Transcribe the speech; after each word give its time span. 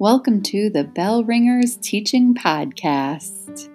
Welcome 0.00 0.40
to 0.44 0.70
the 0.70 0.84
Bell 0.84 1.24
Ringers 1.24 1.76
Teaching 1.76 2.32
Podcast. 2.32 3.68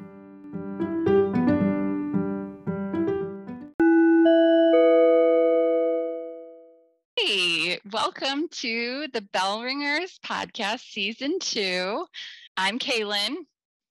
Hey, 7.15 7.77
welcome 7.91 8.47
to 8.49 9.05
the 9.13 9.21
Bell 9.21 9.61
Ringers 9.61 10.19
Podcast 10.25 10.91
Season 10.91 11.37
2. 11.37 12.07
I'm 12.57 12.79
Kaylin. 12.79 13.35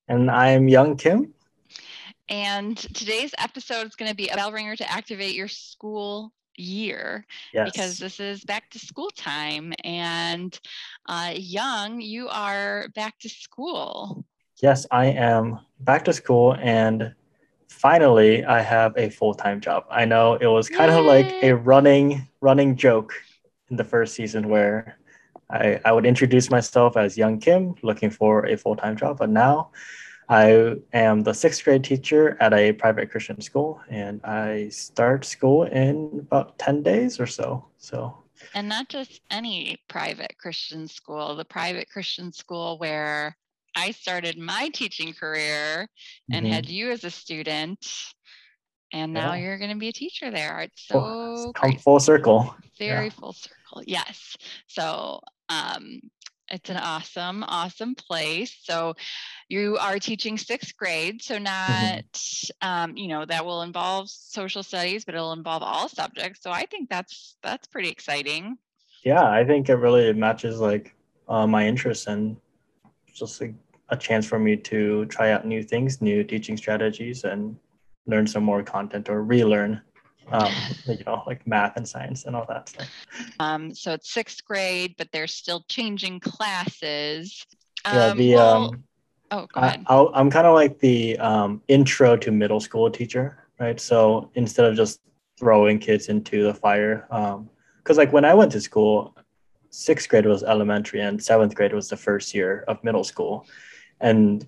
And 0.08 0.28
I'm 0.28 0.66
Young 0.66 0.96
Kim. 0.96 1.34
And 2.28 2.76
today's 2.76 3.32
episode 3.38 3.86
is 3.86 3.94
going 3.94 4.10
to 4.10 4.16
be 4.16 4.26
a 4.26 4.34
bell 4.34 4.50
ringer 4.50 4.74
to 4.74 4.90
activate 4.90 5.36
your 5.36 5.46
school 5.46 6.32
year 6.56 7.26
yes. 7.52 7.70
because 7.70 7.98
this 7.98 8.20
is 8.20 8.44
back 8.44 8.70
to 8.70 8.78
school 8.78 9.10
time 9.16 9.72
and 9.84 10.58
uh, 11.08 11.32
young 11.34 12.00
you 12.00 12.28
are 12.28 12.88
back 12.94 13.18
to 13.18 13.28
school 13.28 14.24
yes 14.62 14.86
i 14.90 15.06
am 15.06 15.58
back 15.80 16.04
to 16.04 16.12
school 16.12 16.56
and 16.60 17.14
finally 17.68 18.44
i 18.44 18.60
have 18.60 18.92
a 18.96 19.08
full-time 19.10 19.60
job 19.60 19.84
i 19.90 20.04
know 20.04 20.34
it 20.34 20.46
was 20.46 20.68
kind 20.68 20.90
Yay. 20.90 20.98
of 20.98 21.04
like 21.04 21.34
a 21.42 21.52
running 21.52 22.26
running 22.40 22.76
joke 22.76 23.12
in 23.70 23.76
the 23.76 23.84
first 23.84 24.14
season 24.14 24.48
where 24.48 24.98
I, 25.50 25.78
I 25.84 25.92
would 25.92 26.06
introduce 26.06 26.50
myself 26.50 26.96
as 26.96 27.18
young 27.18 27.38
kim 27.38 27.74
looking 27.82 28.10
for 28.10 28.46
a 28.46 28.56
full-time 28.56 28.96
job 28.96 29.18
but 29.18 29.30
now 29.30 29.70
I 30.28 30.76
am 30.92 31.22
the 31.22 31.34
sixth 31.34 31.64
grade 31.64 31.84
teacher 31.84 32.36
at 32.40 32.54
a 32.54 32.72
private 32.72 33.10
Christian 33.10 33.40
school, 33.40 33.80
and 33.88 34.24
I 34.24 34.68
start 34.70 35.24
school 35.24 35.64
in 35.64 36.18
about 36.20 36.58
10 36.58 36.82
days 36.82 37.20
or 37.20 37.26
so. 37.26 37.64
So, 37.78 38.16
and 38.54 38.68
not 38.68 38.88
just 38.88 39.20
any 39.30 39.78
private 39.88 40.34
Christian 40.38 40.88
school, 40.88 41.36
the 41.36 41.44
private 41.44 41.88
Christian 41.90 42.32
school 42.32 42.78
where 42.78 43.36
I 43.76 43.90
started 43.90 44.38
my 44.38 44.70
teaching 44.72 45.12
career 45.12 45.88
and 46.32 46.44
mm-hmm. 46.44 46.54
had 46.54 46.68
you 46.68 46.90
as 46.90 47.04
a 47.04 47.10
student. 47.10 47.86
And 48.92 49.12
now 49.12 49.34
yeah. 49.34 49.42
you're 49.42 49.58
going 49.58 49.72
to 49.72 49.76
be 49.76 49.88
a 49.88 49.92
teacher 49.92 50.30
there. 50.30 50.60
It's 50.60 50.86
so 50.86 51.34
it's 51.34 51.58
come 51.58 51.76
full 51.76 51.98
circle. 51.98 52.54
Very 52.78 53.06
yeah. 53.06 53.10
full 53.10 53.32
circle. 53.32 53.82
Yes. 53.84 54.36
So 54.68 55.20
um, 55.48 56.00
it's 56.54 56.70
an 56.70 56.76
awesome, 56.76 57.44
awesome 57.46 57.94
place. 57.96 58.56
So 58.62 58.94
you 59.48 59.76
are 59.78 59.98
teaching 59.98 60.38
sixth 60.38 60.76
grade. 60.76 61.20
So 61.22 61.34
mm-hmm. 61.34 61.44
not, 61.44 62.12
mm-hmm. 62.12 62.68
um, 62.68 62.96
you 62.96 63.08
know, 63.08 63.24
that 63.24 63.44
will 63.44 63.62
involve 63.62 64.08
social 64.08 64.62
studies, 64.62 65.04
but 65.04 65.14
it'll 65.14 65.32
involve 65.32 65.62
all 65.62 65.88
subjects. 65.88 66.40
So 66.42 66.50
I 66.50 66.66
think 66.66 66.88
that's 66.88 67.36
that's 67.42 67.66
pretty 67.66 67.88
exciting. 67.88 68.56
Yeah, 69.04 69.28
I 69.28 69.44
think 69.44 69.68
it 69.68 69.74
really 69.74 70.12
matches 70.12 70.60
like 70.60 70.94
uh, 71.28 71.46
my 71.46 71.66
interests 71.66 72.06
and 72.06 72.36
just 73.12 73.40
like 73.40 73.54
a 73.90 73.96
chance 73.96 74.26
for 74.26 74.38
me 74.38 74.56
to 74.56 75.04
try 75.06 75.32
out 75.32 75.46
new 75.46 75.62
things, 75.62 76.00
new 76.00 76.24
teaching 76.24 76.56
strategies, 76.56 77.24
and 77.24 77.56
learn 78.06 78.26
some 78.26 78.44
more 78.44 78.62
content 78.62 79.08
or 79.08 79.22
relearn 79.22 79.82
um, 80.30 80.52
you 80.86 81.04
know, 81.06 81.22
like 81.26 81.46
math 81.46 81.76
and 81.76 81.88
science 81.88 82.24
and 82.24 82.36
all 82.36 82.46
that 82.48 82.68
stuff. 82.68 82.88
Um, 83.38 83.74
so 83.74 83.92
it's 83.92 84.12
sixth 84.12 84.44
grade, 84.44 84.94
but 84.98 85.08
they're 85.12 85.26
still 85.26 85.64
changing 85.68 86.20
classes. 86.20 87.46
yeah, 87.84 88.06
um, 88.06 88.18
the 88.18 88.34
well, 88.34 88.64
um, 88.64 88.84
oh, 89.30 89.46
go 89.52 89.60
ahead. 89.60 89.84
I, 89.86 90.20
am 90.20 90.30
kind 90.30 90.46
of 90.46 90.54
like 90.54 90.78
the 90.78 91.18
um, 91.18 91.62
intro 91.68 92.16
to 92.16 92.30
middle 92.30 92.60
school 92.60 92.90
teacher, 92.90 93.46
right? 93.58 93.80
So 93.80 94.30
instead 94.34 94.66
of 94.66 94.76
just 94.76 95.00
throwing 95.38 95.78
kids 95.78 96.08
into 96.08 96.44
the 96.44 96.54
fire, 96.54 97.06
um, 97.10 97.50
because 97.78 97.98
um, 97.98 98.04
like 98.04 98.12
when 98.12 98.24
I 98.24 98.34
went 98.34 98.52
to 98.52 98.60
school, 98.60 99.16
sixth 99.70 100.08
grade 100.08 100.26
was 100.26 100.42
elementary 100.44 101.00
and 101.00 101.22
seventh 101.22 101.54
grade 101.54 101.72
was 101.72 101.88
the 101.88 101.96
first 101.96 102.34
year 102.34 102.64
of 102.68 102.82
middle 102.84 103.04
school, 103.04 103.46
and 104.00 104.46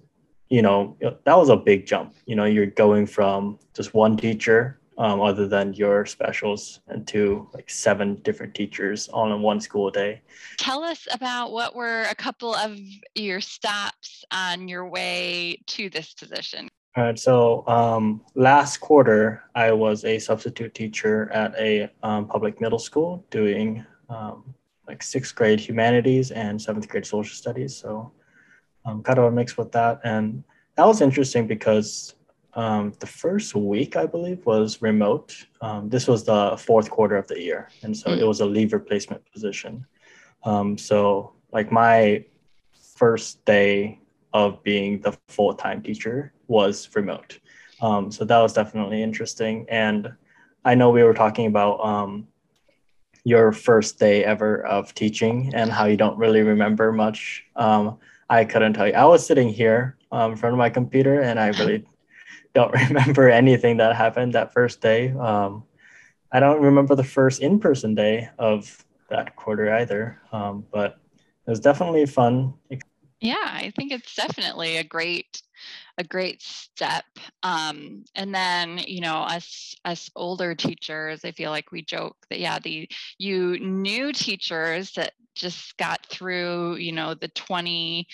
you 0.48 0.62
know 0.62 0.96
that 1.00 1.36
was 1.36 1.48
a 1.48 1.56
big 1.56 1.86
jump. 1.86 2.14
You 2.26 2.36
know, 2.36 2.44
you're 2.44 2.66
going 2.66 3.06
from 3.06 3.58
just 3.74 3.92
one 3.92 4.16
teacher 4.16 4.80
um, 4.98 5.20
other 5.20 5.46
than 5.46 5.74
your 5.74 6.06
specials 6.06 6.80
and 6.88 7.06
to 7.08 7.48
like 7.52 7.68
seven 7.68 8.16
different 8.16 8.54
teachers 8.54 9.08
all 9.08 9.32
in 9.32 9.42
one 9.42 9.60
school 9.60 9.90
day. 9.90 10.22
Tell 10.56 10.82
us 10.82 11.06
about 11.12 11.52
what 11.52 11.74
were 11.74 12.02
a 12.02 12.14
couple 12.14 12.54
of 12.54 12.78
your 13.14 13.40
stops 13.40 14.24
on 14.30 14.68
your 14.68 14.88
way 14.88 15.60
to 15.66 15.90
this 15.90 16.14
position. 16.14 16.68
All 16.96 17.04
right. 17.04 17.18
So 17.18 17.66
um, 17.68 18.22
last 18.34 18.78
quarter, 18.78 19.42
I 19.54 19.70
was 19.72 20.04
a 20.04 20.18
substitute 20.18 20.74
teacher 20.74 21.30
at 21.30 21.54
a 21.58 21.90
um, 22.02 22.26
public 22.26 22.58
middle 22.60 22.78
school 22.78 23.26
doing 23.30 23.84
um, 24.08 24.54
like 24.88 25.02
sixth 25.02 25.34
grade 25.34 25.60
humanities 25.60 26.30
and 26.30 26.60
seventh 26.60 26.88
grade 26.88 27.04
social 27.04 27.34
studies. 27.34 27.76
So 27.76 28.12
um, 28.86 29.02
kind 29.02 29.18
of 29.18 29.26
a 29.26 29.30
mix 29.30 29.58
with 29.58 29.72
that. 29.72 30.00
And 30.04 30.42
that 30.76 30.86
was 30.86 31.02
interesting 31.02 31.46
because 31.46 32.14
um, 32.56 32.94
the 33.00 33.06
first 33.06 33.54
week, 33.54 33.96
I 33.96 34.06
believe, 34.06 34.44
was 34.46 34.80
remote. 34.80 35.36
Um, 35.60 35.90
this 35.90 36.08
was 36.08 36.24
the 36.24 36.56
fourth 36.56 36.90
quarter 36.90 37.16
of 37.16 37.28
the 37.28 37.38
year. 37.40 37.68
And 37.82 37.94
so 37.94 38.08
mm. 38.08 38.18
it 38.18 38.24
was 38.24 38.40
a 38.40 38.46
leave 38.46 38.72
replacement 38.72 39.22
position. 39.30 39.86
Um, 40.42 40.78
so, 40.78 41.34
like, 41.52 41.70
my 41.70 42.24
first 42.94 43.44
day 43.44 44.00
of 44.32 44.62
being 44.62 45.00
the 45.00 45.16
full 45.28 45.52
time 45.52 45.82
teacher 45.82 46.32
was 46.48 46.88
remote. 46.94 47.38
Um, 47.82 48.10
so, 48.10 48.24
that 48.24 48.40
was 48.40 48.54
definitely 48.54 49.02
interesting. 49.02 49.66
And 49.68 50.12
I 50.64 50.74
know 50.74 50.88
we 50.88 51.02
were 51.02 51.14
talking 51.14 51.46
about 51.46 51.84
um, 51.84 52.26
your 53.24 53.52
first 53.52 53.98
day 53.98 54.24
ever 54.24 54.64
of 54.64 54.94
teaching 54.94 55.52
and 55.54 55.70
how 55.70 55.84
you 55.84 55.98
don't 55.98 56.16
really 56.16 56.40
remember 56.40 56.90
much. 56.90 57.44
Um, 57.54 57.98
I 58.30 58.46
couldn't 58.46 58.72
tell 58.72 58.86
you. 58.86 58.94
I 58.94 59.04
was 59.04 59.26
sitting 59.26 59.50
here 59.50 59.98
in 60.10 60.36
front 60.36 60.54
of 60.54 60.58
my 60.58 60.70
computer 60.70 61.20
and 61.20 61.38
I 61.38 61.48
really 61.48 61.84
don't 62.56 62.72
remember 62.88 63.28
anything 63.28 63.76
that 63.76 63.94
happened 63.94 64.32
that 64.32 64.52
first 64.52 64.80
day. 64.80 65.10
Um, 65.12 65.64
I 66.32 66.40
don't 66.40 66.62
remember 66.62 66.94
the 66.94 67.04
first 67.04 67.40
in-person 67.40 67.94
day 67.94 68.30
of 68.38 68.84
that 69.10 69.36
quarter 69.36 69.72
either, 69.72 70.20
um, 70.32 70.64
but 70.72 70.98
it 71.46 71.50
was 71.50 71.60
definitely 71.60 72.06
fun. 72.06 72.54
Yeah, 73.20 73.34
I 73.44 73.72
think 73.76 73.92
it's 73.92 74.14
definitely 74.14 74.78
a 74.78 74.84
great 74.84 75.42
a 75.98 76.04
great 76.04 76.42
step. 76.42 77.04
Um, 77.42 78.04
and 78.14 78.34
then, 78.34 78.78
you 78.86 79.00
know, 79.00 79.16
us 79.16 79.74
us 79.84 80.10
older 80.16 80.54
teachers, 80.54 81.24
I 81.24 81.32
feel 81.32 81.50
like 81.50 81.72
we 81.72 81.82
joke 81.82 82.16
that 82.30 82.40
yeah, 82.40 82.58
the 82.58 82.88
you 83.18 83.58
new 83.60 84.12
teachers 84.12 84.92
that 84.92 85.12
just 85.34 85.76
got 85.76 86.04
through, 86.06 86.76
you 86.76 86.92
know, 86.92 87.14
the 87.14 87.28
20 87.28 88.06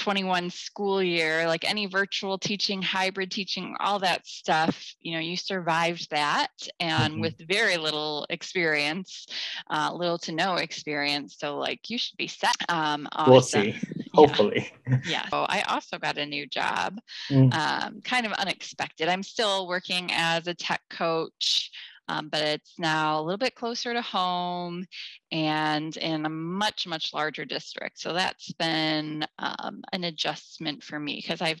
21 0.00 0.48
school 0.48 1.02
year, 1.02 1.46
like 1.46 1.68
any 1.68 1.84
virtual 1.84 2.38
teaching, 2.38 2.80
hybrid 2.80 3.30
teaching, 3.30 3.76
all 3.80 3.98
that 3.98 4.26
stuff, 4.26 4.94
you 5.02 5.12
know, 5.12 5.20
you 5.20 5.36
survived 5.36 6.10
that 6.10 6.48
and 6.80 7.12
mm-hmm. 7.12 7.20
with 7.20 7.34
very 7.46 7.76
little 7.76 8.26
experience, 8.30 9.26
uh, 9.68 9.92
little 9.92 10.16
to 10.16 10.32
no 10.32 10.54
experience. 10.54 11.36
So, 11.38 11.58
like, 11.58 11.90
you 11.90 11.98
should 11.98 12.16
be 12.16 12.28
set. 12.28 12.56
Um, 12.70 13.06
awesome. 13.12 13.30
We'll 13.30 13.42
see. 13.42 13.76
Hopefully. 14.14 14.72
Yeah. 14.88 15.00
yeah. 15.06 15.28
So, 15.28 15.44
I 15.48 15.62
also 15.68 15.98
got 15.98 16.16
a 16.16 16.24
new 16.24 16.46
job, 16.46 16.98
mm. 17.30 17.52
um, 17.52 18.00
kind 18.00 18.24
of 18.24 18.32
unexpected. 18.32 19.06
I'm 19.06 19.22
still 19.22 19.68
working 19.68 20.10
as 20.12 20.46
a 20.46 20.54
tech 20.54 20.80
coach 20.88 21.70
um, 22.10 22.28
but 22.28 22.42
it's 22.42 22.78
now 22.78 23.20
a 23.20 23.22
little 23.22 23.38
bit 23.38 23.54
closer 23.54 23.94
to 23.94 24.02
home 24.02 24.84
and 25.30 25.96
in 25.96 26.26
a 26.26 26.30
much, 26.30 26.86
much 26.86 27.14
larger 27.14 27.44
district. 27.44 28.00
So 28.00 28.12
that's 28.12 28.52
been 28.52 29.24
um, 29.38 29.82
an 29.92 30.04
adjustment 30.04 30.82
for 30.82 30.98
me 30.98 31.22
because 31.22 31.40
I've 31.40 31.60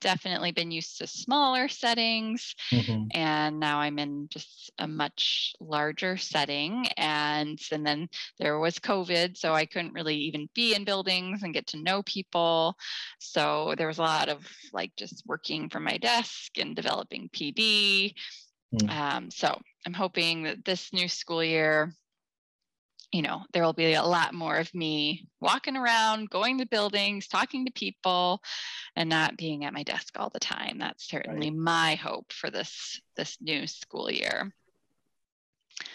definitely 0.00 0.52
been 0.52 0.70
used 0.70 0.98
to 0.98 1.06
smaller 1.06 1.66
settings 1.66 2.54
mm-hmm. 2.70 3.04
and 3.12 3.58
now 3.58 3.78
i'm 3.78 3.98
in 3.98 4.28
just 4.28 4.70
a 4.78 4.86
much 4.86 5.54
larger 5.60 6.18
setting 6.18 6.86
and 6.98 7.58
and 7.72 7.86
then 7.86 8.06
there 8.38 8.58
was 8.58 8.78
covid 8.78 9.34
so 9.34 9.54
i 9.54 9.64
couldn't 9.64 9.94
really 9.94 10.16
even 10.16 10.46
be 10.54 10.74
in 10.74 10.84
buildings 10.84 11.42
and 11.42 11.54
get 11.54 11.66
to 11.66 11.82
know 11.82 12.02
people 12.02 12.76
so 13.18 13.72
there 13.78 13.86
was 13.86 13.96
a 13.96 14.02
lot 14.02 14.28
of 14.28 14.46
like 14.74 14.92
just 14.98 15.22
working 15.24 15.70
from 15.70 15.84
my 15.84 15.96
desk 15.96 16.58
and 16.58 16.76
developing 16.76 17.30
pd 17.30 18.12
Mm. 18.82 18.90
Um, 18.90 19.30
so 19.30 19.60
I'm 19.86 19.94
hoping 19.94 20.44
that 20.44 20.64
this 20.64 20.92
new 20.92 21.08
school 21.08 21.44
year, 21.44 21.92
you 23.12 23.22
know, 23.22 23.42
there 23.52 23.62
will 23.62 23.72
be 23.72 23.94
a 23.94 24.02
lot 24.02 24.34
more 24.34 24.56
of 24.56 24.74
me 24.74 25.28
walking 25.40 25.76
around, 25.76 26.30
going 26.30 26.58
to 26.58 26.66
buildings, 26.66 27.28
talking 27.28 27.66
to 27.66 27.72
people, 27.72 28.40
and 28.96 29.08
not 29.08 29.36
being 29.36 29.64
at 29.64 29.72
my 29.72 29.82
desk 29.82 30.14
all 30.18 30.30
the 30.30 30.40
time. 30.40 30.78
That's 30.78 31.08
certainly 31.08 31.50
right. 31.50 31.58
my 31.58 31.94
hope 31.96 32.32
for 32.32 32.50
this 32.50 33.00
this 33.16 33.36
new 33.40 33.66
school 33.66 34.10
year. 34.10 34.52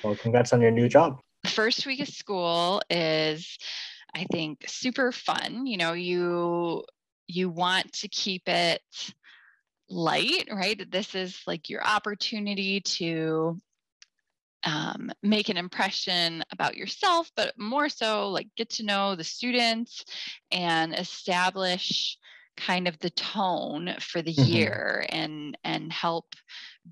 Well, 0.03 0.15
congrats 0.15 0.53
on 0.53 0.62
your 0.62 0.71
new 0.71 0.88
job. 0.88 1.19
The 1.44 1.50
first 1.50 1.85
week 1.85 2.00
of 2.00 2.07
school 2.07 2.81
is, 2.89 3.57
I 4.13 4.25
think, 4.31 4.65
super 4.68 5.12
fun. 5.12 5.65
You 5.65 5.77
know, 5.77 5.94
you 5.94 6.83
you 7.27 7.50
want 7.50 7.92
to 7.94 8.07
keep 8.07 8.47
it 8.47 8.81
light, 9.89 10.47
right? 10.51 10.89
This 10.89 11.15
is 11.15 11.42
like 11.47 11.69
your 11.69 11.85
opportunity 11.85 12.81
to 12.81 13.59
um, 14.63 15.11
make 15.23 15.50
an 15.50 15.57
impression 15.57 16.44
about 16.51 16.75
yourself, 16.75 17.31
but 17.35 17.53
more 17.57 17.89
so 17.89 18.29
like 18.29 18.47
get 18.57 18.69
to 18.71 18.85
know 18.85 19.15
the 19.15 19.23
students 19.23 20.03
and 20.51 20.94
establish 20.94 22.17
kind 22.59 22.88
of 22.88 23.00
the 23.00 23.09
tone 23.11 23.95
for 24.00 24.21
the 24.21 24.33
mm-hmm. 24.33 24.51
year 24.51 25.06
and 25.09 25.57
and 25.63 25.91
help 25.91 26.25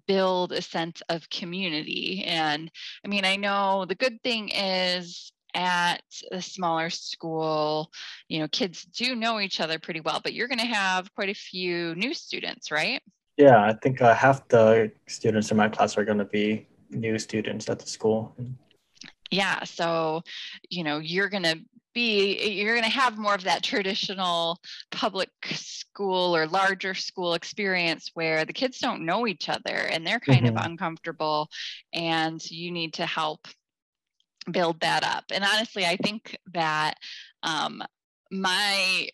build 0.07 0.51
a 0.51 0.61
sense 0.61 1.01
of 1.09 1.29
community 1.29 2.23
and 2.25 2.71
i 3.03 3.07
mean 3.07 3.25
i 3.25 3.35
know 3.35 3.85
the 3.85 3.95
good 3.95 4.21
thing 4.23 4.49
is 4.49 5.33
at 5.53 6.03
a 6.31 6.41
smaller 6.41 6.89
school 6.89 7.91
you 8.29 8.39
know 8.39 8.47
kids 8.47 8.83
do 8.83 9.15
know 9.15 9.39
each 9.39 9.59
other 9.59 9.77
pretty 9.79 9.99
well 9.99 10.21
but 10.23 10.33
you're 10.33 10.47
going 10.47 10.59
to 10.59 10.65
have 10.65 11.13
quite 11.15 11.29
a 11.29 11.33
few 11.33 11.95
new 11.95 12.13
students 12.13 12.71
right 12.71 13.01
yeah 13.35 13.63
i 13.65 13.73
think 13.73 14.01
uh, 14.01 14.13
half 14.13 14.47
the 14.47 14.91
students 15.07 15.51
in 15.51 15.57
my 15.57 15.67
class 15.67 15.97
are 15.97 16.05
going 16.05 16.17
to 16.17 16.25
be 16.25 16.65
new 16.89 17.17
students 17.17 17.69
at 17.69 17.79
the 17.79 17.87
school 17.87 18.35
yeah 19.31 19.63
so 19.63 20.21
you 20.69 20.83
know 20.83 20.99
you're 20.99 21.29
going 21.29 21.43
to 21.43 21.59
be 21.93 22.51
you're 22.51 22.75
going 22.75 22.83
to 22.83 22.89
have 22.89 23.17
more 23.17 23.33
of 23.33 23.43
that 23.43 23.63
traditional 23.63 24.59
public 24.91 25.29
school 25.45 26.35
or 26.35 26.45
larger 26.45 26.93
school 26.93 27.33
experience 27.33 28.11
where 28.13 28.45
the 28.45 28.53
kids 28.53 28.77
don't 28.77 29.05
know 29.05 29.25
each 29.25 29.49
other 29.49 29.75
and 29.75 30.05
they're 30.05 30.19
kind 30.19 30.45
mm-hmm. 30.45 30.57
of 30.57 30.65
uncomfortable 30.65 31.49
and 31.93 32.51
you 32.51 32.71
need 32.71 32.93
to 32.93 33.05
help 33.05 33.47
build 34.51 34.79
that 34.79 35.03
up 35.03 35.23
and 35.33 35.43
honestly 35.43 35.85
i 35.85 35.97
think 35.97 36.37
that 36.53 36.93
um, 37.43 37.81
my 38.31 39.07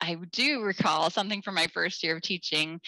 I 0.00 0.16
do 0.32 0.62
recall 0.62 1.08
something 1.08 1.40
from 1.40 1.54
my 1.54 1.66
first 1.68 2.02
year 2.02 2.16
of 2.16 2.22
teaching 2.22 2.80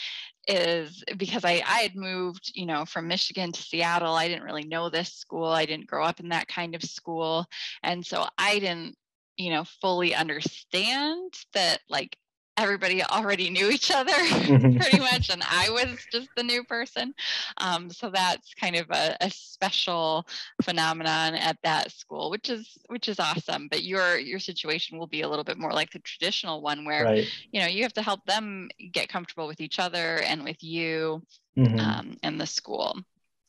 is 0.47 1.05
because 1.17 1.45
I, 1.45 1.63
I 1.67 1.81
had 1.81 1.97
moved, 1.97 2.53
you 2.55 2.67
know, 2.67 2.85
from 2.85 3.09
Michigan 3.09 3.53
to 3.53 3.63
Seattle. 3.63 4.15
I 4.15 4.29
didn't 4.29 4.45
really 4.45 4.65
know 4.65 4.91
this 4.91 5.13
school. 5.13 5.47
I 5.47 5.67
didn't 5.67 5.89
grow 5.89 6.05
up 6.05 6.21
in 6.21 6.29
that 6.29 6.49
kind 6.49 6.75
of 6.75 6.83
school. 6.83 7.47
And 7.83 8.05
so 8.05 8.27
I 8.39 8.59
didn't 8.59 8.97
you 9.37 9.51
know 9.51 9.65
fully 9.81 10.15
understand 10.15 11.33
that 11.53 11.81
like 11.89 12.17
everybody 12.57 13.03
already 13.05 13.51
knew 13.51 13.71
each 13.71 13.91
other 13.91 14.13
mm-hmm. 14.13 14.79
pretty 14.79 14.99
much 14.99 15.31
and 15.31 15.43
i 15.51 15.69
was 15.71 15.99
just 16.11 16.29
the 16.37 16.43
new 16.43 16.65
person 16.65 17.15
um, 17.59 17.91
so 17.91 18.11
that's 18.11 18.55
kind 18.55 18.77
of 18.77 18.87
a, 18.91 19.17
a, 19.21 19.31
special 19.31 20.27
phenomenon 20.63 21.35
at 21.35 21.57
that 21.63 21.91
school 21.91 22.31
which 22.31 22.51
is 22.51 22.77
which 22.89 23.09
is 23.09 23.19
awesome 23.19 23.69
but 23.69 23.83
your 23.83 24.19
your 24.19 24.39
situation 24.39 24.99
will 24.99 25.07
be 25.07 25.23
a 25.23 25.29
little 25.29 25.45
bit 25.45 25.59
more 25.59 25.73
like 25.73 25.91
the 25.91 25.99
traditional 26.01 26.61
one 26.61 26.85
where 26.85 27.05
right. 27.05 27.29
you 27.53 27.61
know 27.61 27.67
you 27.67 27.83
have 27.83 27.93
to 27.93 28.03
help 28.03 28.25
them 28.27 28.69
get 28.93 29.09
comfortable 29.09 29.47
with 29.47 29.61
each 29.61 29.79
other 29.79 30.19
and 30.27 30.45
with 30.45 30.63
you 30.63 31.23
mm-hmm. 31.57 31.79
um, 31.79 32.17
and 32.23 32.41
the 32.41 32.47
school 32.47 32.99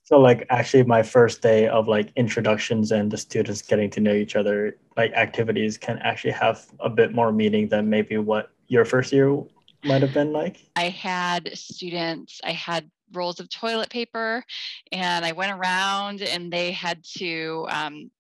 so 0.08 0.18
like 0.18 0.46
actually 0.50 0.84
my 0.84 1.04
first 1.04 1.42
day 1.42 1.68
of 1.68 1.90
like 1.90 2.14
introductions 2.16 2.94
and 2.94 3.12
the 3.12 3.18
students 3.18 3.62
getting 3.62 3.90
to 3.90 4.00
know 4.00 4.14
each 4.14 4.38
other, 4.38 4.78
like 4.96 5.12
activities 5.12 5.78
can 5.78 5.98
actually 5.98 6.32
have 6.32 6.66
a 6.80 6.90
bit 6.90 7.14
more 7.14 7.34
meaning 7.34 7.68
than 7.68 7.90
maybe 7.90 8.18
what 8.18 8.54
your 8.68 8.86
first 8.86 9.12
year 9.12 9.44
might 9.84 10.02
have 10.02 10.14
been 10.14 10.32
like. 10.34 10.70
I 10.76 10.90
had 10.90 11.58
students, 11.58 12.42
I 12.44 12.52
had 12.52 12.90
rolls 13.14 13.40
of 13.40 13.50
toilet 13.50 13.90
paper 13.90 14.44
and 14.92 15.24
I 15.24 15.32
went 15.32 15.58
around 15.58 16.22
and 16.22 16.52
they 16.52 16.72
had 16.72 17.04
to 17.18 17.66
um, 17.70 18.12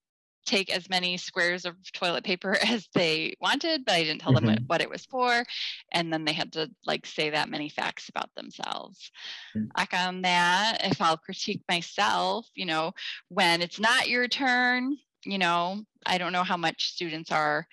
take 0.46 0.74
as 0.74 0.90
many 0.90 1.18
squares 1.18 1.66
of 1.66 1.76
toilet 1.92 2.24
paper 2.24 2.58
as 2.66 2.88
they 2.94 3.36
wanted, 3.42 3.86
but 3.86 3.96
I 3.96 4.04
didn't 4.04 4.22
tell 4.22 4.34
mm-hmm. 4.34 4.46
them 4.46 4.64
what 4.68 4.82
it 4.82 4.90
was 4.90 5.06
for. 5.06 5.44
And 5.92 6.12
then 6.12 6.26
they 6.26 6.34
had 6.34 6.54
to 6.54 6.72
like 6.86 7.06
say 7.06 7.30
that 7.30 7.50
many 7.50 7.70
facts 7.70 8.10
about 8.10 8.30
themselves. 8.36 9.12
Mm-hmm. 9.56 10.08
On 10.08 10.22
that, 10.22 10.80
if 10.84 11.02
I'll 11.02 11.18
critique 11.18 11.64
myself, 11.70 12.48
you 12.56 12.66
know, 12.66 12.94
when 13.30 13.62
it's 13.62 13.80
not 13.80 14.10
your 14.10 14.28
turn, 14.28 14.98
you 15.26 15.38
know, 15.38 15.82
I 16.06 16.18
don't 16.18 16.32
know 16.32 16.44
how 16.44 16.58
much 16.58 16.92
students 16.92 17.32
are 17.32 17.68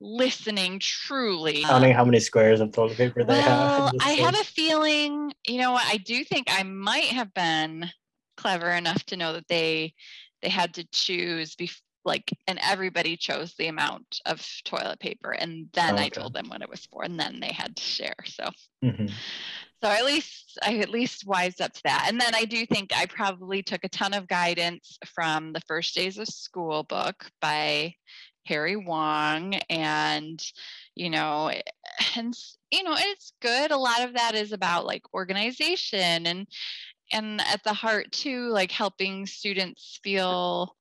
listening 0.00 0.78
truly. 0.80 1.62
Counting 1.62 1.92
how 1.92 2.04
many 2.04 2.20
squares 2.20 2.60
of 2.60 2.72
toilet 2.72 2.96
paper 2.96 3.24
they 3.24 3.34
well, 3.34 3.86
have. 3.86 3.94
I 4.00 4.12
have 4.12 4.34
a 4.34 4.44
feeling, 4.44 5.32
you 5.46 5.58
know, 5.58 5.74
I 5.74 5.98
do 5.98 6.24
think 6.24 6.46
I 6.50 6.62
might 6.62 7.04
have 7.04 7.32
been 7.34 7.88
clever 8.36 8.70
enough 8.70 9.04
to 9.06 9.16
know 9.16 9.32
that 9.32 9.48
they 9.48 9.94
they 10.42 10.48
had 10.48 10.74
to 10.74 10.86
choose 10.92 11.56
before 11.56 11.82
like 12.04 12.32
and 12.46 12.58
everybody 12.62 13.16
chose 13.16 13.54
the 13.58 13.66
amount 13.66 14.20
of 14.24 14.44
toilet 14.64 14.98
paper 15.00 15.32
and 15.32 15.66
then 15.74 15.94
okay. 15.94 16.04
i 16.04 16.08
told 16.08 16.32
them 16.32 16.48
what 16.48 16.62
it 16.62 16.70
was 16.70 16.86
for 16.86 17.02
and 17.02 17.18
then 17.18 17.40
they 17.40 17.52
had 17.52 17.76
to 17.76 17.82
share 17.82 18.14
so 18.24 18.48
mm-hmm. 18.84 19.06
so 19.82 19.90
at 19.90 20.04
least 20.04 20.58
i 20.62 20.78
at 20.78 20.90
least 20.90 21.26
wised 21.26 21.60
up 21.60 21.72
to 21.72 21.82
that 21.84 22.06
and 22.08 22.20
then 22.20 22.34
i 22.34 22.44
do 22.44 22.64
think 22.66 22.92
i 22.96 23.04
probably 23.06 23.62
took 23.62 23.84
a 23.84 23.88
ton 23.88 24.14
of 24.14 24.28
guidance 24.28 24.96
from 25.06 25.52
the 25.52 25.60
first 25.68 25.94
days 25.94 26.18
of 26.18 26.26
school 26.28 26.84
book 26.84 27.30
by 27.40 27.92
harry 28.48 28.76
wong 28.76 29.54
and 29.68 30.42
you 30.94 31.10
know 31.10 31.50
and 32.16 32.34
you 32.70 32.82
know 32.82 32.94
it's 32.96 33.32
good 33.40 33.70
a 33.70 33.76
lot 33.76 34.02
of 34.02 34.14
that 34.14 34.34
is 34.34 34.52
about 34.52 34.86
like 34.86 35.02
organization 35.14 36.26
and 36.26 36.46
and 37.12 37.40
at 37.40 37.62
the 37.64 37.72
heart 37.72 38.10
too 38.12 38.48
like 38.48 38.72
helping 38.72 39.26
students 39.26 40.00
feel 40.02 40.74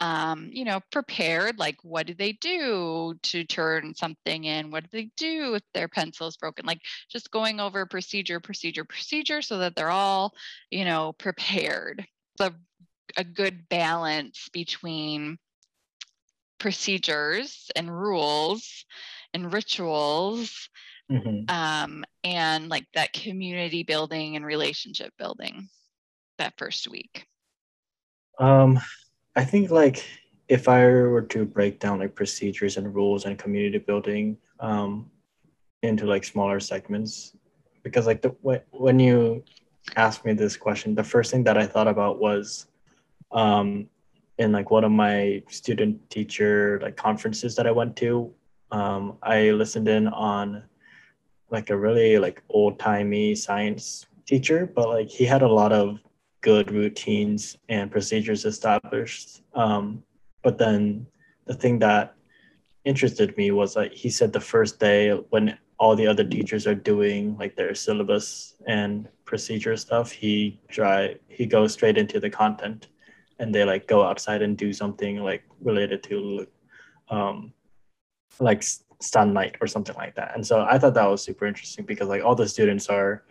um, 0.00 0.50
you 0.52 0.64
know, 0.64 0.80
prepared. 0.90 1.58
Like, 1.58 1.76
what 1.82 2.06
do 2.06 2.14
they 2.14 2.32
do 2.32 3.14
to 3.22 3.44
turn 3.44 3.94
something 3.94 4.44
in? 4.44 4.70
What 4.70 4.84
do 4.84 4.88
they 4.92 5.10
do 5.16 5.54
if 5.54 5.62
their 5.72 5.88
pencil 5.88 6.26
is 6.26 6.36
broken? 6.36 6.66
Like, 6.66 6.80
just 7.08 7.30
going 7.30 7.60
over 7.60 7.86
procedure, 7.86 8.40
procedure, 8.40 8.84
procedure, 8.84 9.40
so 9.40 9.58
that 9.58 9.76
they're 9.76 9.90
all, 9.90 10.34
you 10.70 10.84
know, 10.84 11.12
prepared. 11.12 12.04
The 12.38 12.54
a 13.16 13.24
good 13.24 13.68
balance 13.68 14.48
between 14.52 15.38
procedures 16.64 17.70
and 17.76 17.90
rules 17.90 18.86
and 19.34 19.52
rituals 19.52 20.70
mm-hmm. 21.12 21.44
um, 21.54 22.02
and 22.24 22.70
like 22.70 22.86
that 22.94 23.12
community 23.12 23.82
building 23.82 24.34
and 24.34 24.46
relationship 24.46 25.12
building 25.18 25.68
that 26.38 26.54
first 26.56 26.88
week 26.88 27.26
um 28.38 28.80
I 29.36 29.44
think 29.44 29.70
like 29.70 30.04
if 30.48 30.66
I 30.68 30.84
were 30.86 31.26
to 31.34 31.44
break 31.44 31.80
down 31.80 31.98
like 31.98 32.14
procedures 32.14 32.78
and 32.78 32.94
rules 32.94 33.24
and 33.26 33.38
community 33.38 33.78
building 33.78 34.38
um, 34.60 35.10
into 35.82 36.06
like 36.06 36.24
smaller 36.24 36.60
segments, 36.60 37.36
because 37.82 38.06
like 38.06 38.22
the 38.22 38.30
when, 38.42 38.60
when 38.70 38.98
you 38.98 39.42
asked 39.96 40.24
me 40.24 40.32
this 40.32 40.56
question, 40.56 40.94
the 40.94 41.04
first 41.04 41.30
thing 41.30 41.44
that 41.44 41.58
I 41.58 41.66
thought 41.66 41.88
about 41.88 42.20
was 42.20 42.66
um, 43.32 43.88
in 44.38 44.52
like 44.52 44.70
one 44.70 44.84
of 44.84 44.92
my 44.92 45.42
student 45.48 46.10
teacher 46.10 46.80
like 46.82 46.96
conferences 46.96 47.54
that 47.56 47.66
I 47.66 47.70
went 47.70 47.96
to, 47.96 48.32
um, 48.70 49.18
I 49.22 49.50
listened 49.50 49.88
in 49.88 50.08
on 50.08 50.64
like 51.50 51.70
a 51.70 51.76
really 51.76 52.18
like 52.18 52.42
old 52.48 52.78
timey 52.78 53.34
science 53.34 54.06
teacher, 54.26 54.70
but 54.74 54.88
like 54.88 55.08
he 55.08 55.24
had 55.24 55.42
a 55.42 55.48
lot 55.48 55.72
of 55.72 56.00
good 56.40 56.70
routines 56.70 57.56
and 57.68 57.90
procedures 57.90 58.44
established. 58.44 59.42
Um, 59.54 60.02
but 60.42 60.58
then 60.58 61.06
the 61.46 61.54
thing 61.54 61.78
that 61.78 62.14
interested 62.84 63.36
me 63.36 63.50
was 63.50 63.76
like 63.76 63.92
he 63.92 64.10
said 64.10 64.32
the 64.32 64.40
first 64.40 64.78
day 64.78 65.10
when 65.30 65.56
all 65.78 65.96
the 65.96 66.06
other 66.06 66.24
teachers 66.24 66.66
are 66.66 66.74
doing 66.74 67.36
like 67.38 67.56
their 67.56 67.74
syllabus 67.74 68.54
and 68.66 69.08
procedure 69.24 69.76
stuff, 69.76 70.10
he 70.10 70.60
try 70.68 71.16
he 71.28 71.46
goes 71.46 71.72
straight 71.72 71.98
into 71.98 72.20
the 72.20 72.30
content, 72.30 72.88
and 73.44 73.54
they 73.54 73.64
like 73.64 73.86
go 73.86 74.02
outside 74.02 74.42
and 74.42 74.56
do 74.56 74.72
something 74.72 75.22
like 75.22 75.44
related 75.60 76.02
to, 76.04 76.46
um, 77.10 77.52
like 78.40 78.64
stun 79.00 79.32
night 79.32 79.56
or 79.60 79.66
something 79.66 79.94
like 79.96 80.14
that. 80.16 80.34
And 80.34 80.44
so 80.46 80.62
I 80.62 80.78
thought 80.78 80.94
that 80.94 81.06
was 81.06 81.22
super 81.22 81.46
interesting 81.46 81.84
because 81.84 82.08
like 82.08 82.24
all 82.24 82.34
the 82.34 82.48
students 82.48 82.88
are 82.88 83.24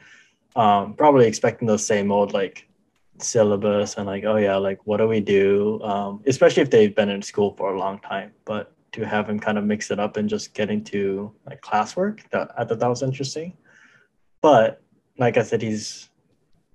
um, 0.56 0.94
probably 0.94 1.26
expecting 1.28 1.68
the 1.68 1.78
same 1.78 2.12
old 2.12 2.34
like 2.34 2.68
syllabus 3.20 3.96
and 3.98 4.08
like 4.08 4.24
oh 4.24 4.38
yeah 4.38 4.56
like 4.56 4.80
what 4.86 4.98
do 4.98 5.08
we 5.08 5.20
do? 5.20 5.82
Um, 5.82 6.22
especially 6.28 6.64
if 6.64 6.70
they've 6.70 6.96
been 6.96 7.10
in 7.10 7.22
school 7.22 7.56
for 7.58 7.74
a 7.74 7.80
long 7.80 8.00
time. 8.00 8.32
But 8.46 8.72
to 8.94 9.06
have 9.06 9.28
him 9.28 9.40
kind 9.40 9.58
of 9.58 9.64
mix 9.64 9.90
it 9.90 10.00
up 10.00 10.18
and 10.18 10.30
just 10.30 10.54
get 10.54 10.70
into 10.70 11.34
like 11.48 11.60
classwork 11.62 12.20
that 12.30 12.52
i 12.58 12.64
thought 12.64 12.80
that 12.80 12.88
was 12.88 13.04
interesting. 13.04 13.58
But 14.42 14.82
like 15.18 15.38
i 15.38 15.44
said 15.44 15.62
he's 15.62 16.10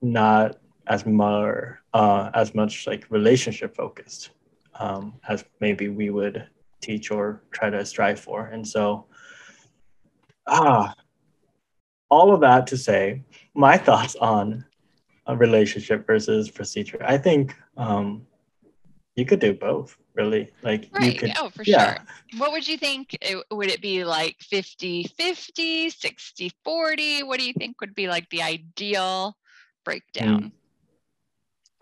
not 0.02 0.58
as 0.88 1.06
more 1.06 1.80
uh, 1.94 2.30
as 2.34 2.54
much 2.54 2.86
like 2.86 3.06
relationship 3.10 3.74
focused 3.74 4.30
um, 4.74 5.14
as 5.28 5.44
maybe 5.60 5.88
we 5.88 6.10
would 6.10 6.46
teach 6.80 7.10
or 7.10 7.42
try 7.50 7.70
to 7.70 7.84
strive 7.84 8.20
for 8.20 8.46
and 8.46 8.66
so 8.66 9.06
ah 10.46 10.94
all 12.10 12.32
of 12.32 12.40
that 12.40 12.66
to 12.66 12.76
say 12.76 13.22
my 13.54 13.76
thoughts 13.86 14.16
on 14.16 14.64
a 15.28 15.36
relationship 15.36 16.06
versus 16.06 16.50
procedure. 16.50 16.98
I 17.04 17.18
think 17.18 17.54
um, 17.76 18.26
you 19.14 19.26
could 19.26 19.40
do 19.40 19.52
both, 19.52 19.96
really. 20.14 20.50
Like 20.62 20.88
right. 20.92 21.12
you 21.12 21.18
could, 21.18 21.32
oh, 21.38 21.50
for 21.50 21.62
yeah. 21.64 21.94
sure. 21.94 22.04
What 22.38 22.52
would 22.52 22.66
you 22.66 22.78
think? 22.78 23.16
It, 23.20 23.44
would 23.50 23.70
it 23.70 23.82
be 23.82 24.04
like 24.04 24.36
50 24.40 25.04
50, 25.04 25.90
60 25.90 26.52
40? 26.64 27.22
What 27.24 27.38
do 27.38 27.46
you 27.46 27.52
think 27.52 27.80
would 27.80 27.94
be 27.94 28.08
like 28.08 28.28
the 28.30 28.42
ideal 28.42 29.36
breakdown? 29.84 30.52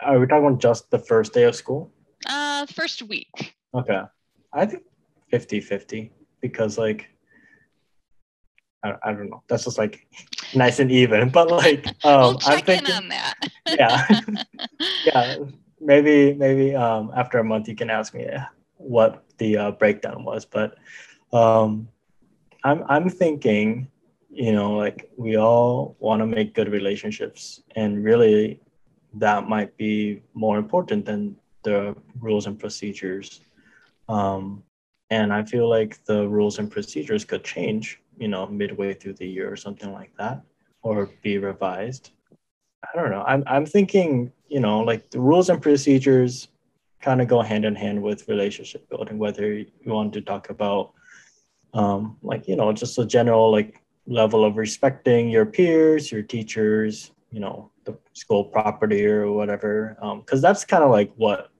Are 0.00 0.18
we 0.18 0.26
talking 0.26 0.58
just 0.58 0.90
the 0.90 0.98
first 0.98 1.32
day 1.32 1.44
of 1.44 1.54
school? 1.54 1.92
Uh, 2.28 2.66
first 2.66 3.02
week. 3.02 3.54
Okay. 3.74 4.02
I 4.52 4.66
think 4.66 4.82
50 5.30 5.60
50 5.60 6.12
because, 6.40 6.78
like, 6.78 7.08
I, 8.82 8.94
I 9.02 9.12
don't 9.12 9.30
know. 9.30 9.42
That's 9.48 9.64
just 9.64 9.78
like 9.78 10.06
nice 10.54 10.78
and 10.78 10.90
even. 10.90 11.30
But, 11.36 11.50
like, 11.50 11.86
um, 12.04 12.20
we'll 12.20 12.38
I'm 12.46 12.60
thinking, 12.60 12.94
on 12.94 13.08
that. 13.08 13.34
yeah. 13.68 14.06
yeah. 15.04 15.36
Maybe, 15.80 16.34
maybe 16.34 16.74
um, 16.74 17.12
after 17.16 17.38
a 17.38 17.44
month, 17.44 17.68
you 17.68 17.74
can 17.74 17.90
ask 17.90 18.14
me 18.14 18.26
what 18.76 19.24
the 19.38 19.56
uh, 19.56 19.70
breakdown 19.72 20.24
was. 20.24 20.44
But 20.44 20.76
um, 21.32 21.88
I'm, 22.64 22.82
I'm 22.88 23.08
thinking, 23.08 23.88
you 24.30 24.52
know, 24.52 24.72
like, 24.72 25.10
we 25.16 25.36
all 25.36 25.96
want 26.00 26.20
to 26.20 26.26
make 26.26 26.54
good 26.54 26.70
relationships. 26.70 27.62
And 27.74 28.02
really, 28.04 28.60
that 29.18 29.48
might 29.48 29.76
be 29.76 30.22
more 30.34 30.58
important 30.58 31.04
than 31.04 31.36
the 31.62 31.96
rules 32.20 32.46
and 32.46 32.58
procedures. 32.58 33.40
Um, 34.08 34.62
and 35.10 35.32
I 35.32 35.42
feel 35.44 35.68
like 35.68 36.04
the 36.04 36.28
rules 36.28 36.58
and 36.58 36.70
procedures 36.70 37.24
could 37.24 37.44
change, 37.44 38.00
you 38.18 38.28
know, 38.28 38.46
midway 38.46 38.94
through 38.94 39.14
the 39.14 39.26
year 39.26 39.50
or 39.50 39.56
something 39.56 39.92
like 39.92 40.12
that, 40.18 40.42
or 40.82 41.10
be 41.22 41.38
revised. 41.38 42.10
I 42.84 42.96
don't 42.96 43.10
know. 43.10 43.24
I'm, 43.26 43.42
I'm 43.46 43.66
thinking, 43.66 44.32
you 44.48 44.60
know, 44.60 44.80
like 44.80 45.10
the 45.10 45.20
rules 45.20 45.48
and 45.50 45.60
procedures 45.60 46.48
kind 47.00 47.20
of 47.20 47.28
go 47.28 47.40
hand 47.42 47.64
in 47.64 47.74
hand 47.74 48.02
with 48.02 48.28
relationship 48.28 48.88
building, 48.88 49.18
whether 49.18 49.52
you 49.52 49.66
want 49.86 50.12
to 50.14 50.20
talk 50.20 50.50
about, 50.50 50.92
um, 51.74 52.16
like, 52.22 52.48
you 52.48 52.56
know, 52.56 52.72
just 52.72 52.98
a 52.98 53.04
general, 53.04 53.50
like, 53.50 53.82
level 54.08 54.44
of 54.44 54.56
respecting 54.56 55.28
your 55.28 55.44
peers, 55.44 56.12
your 56.12 56.22
teachers, 56.22 57.10
you 57.32 57.40
know, 57.40 57.72
the 57.86 57.96
school 58.12 58.44
property 58.44 59.06
or 59.06 59.30
whatever 59.30 59.96
because 60.20 60.40
um, 60.40 60.42
that's 60.42 60.64
kind 60.64 60.84
of 60.84 60.90
like 60.90 61.12
what 61.16 61.50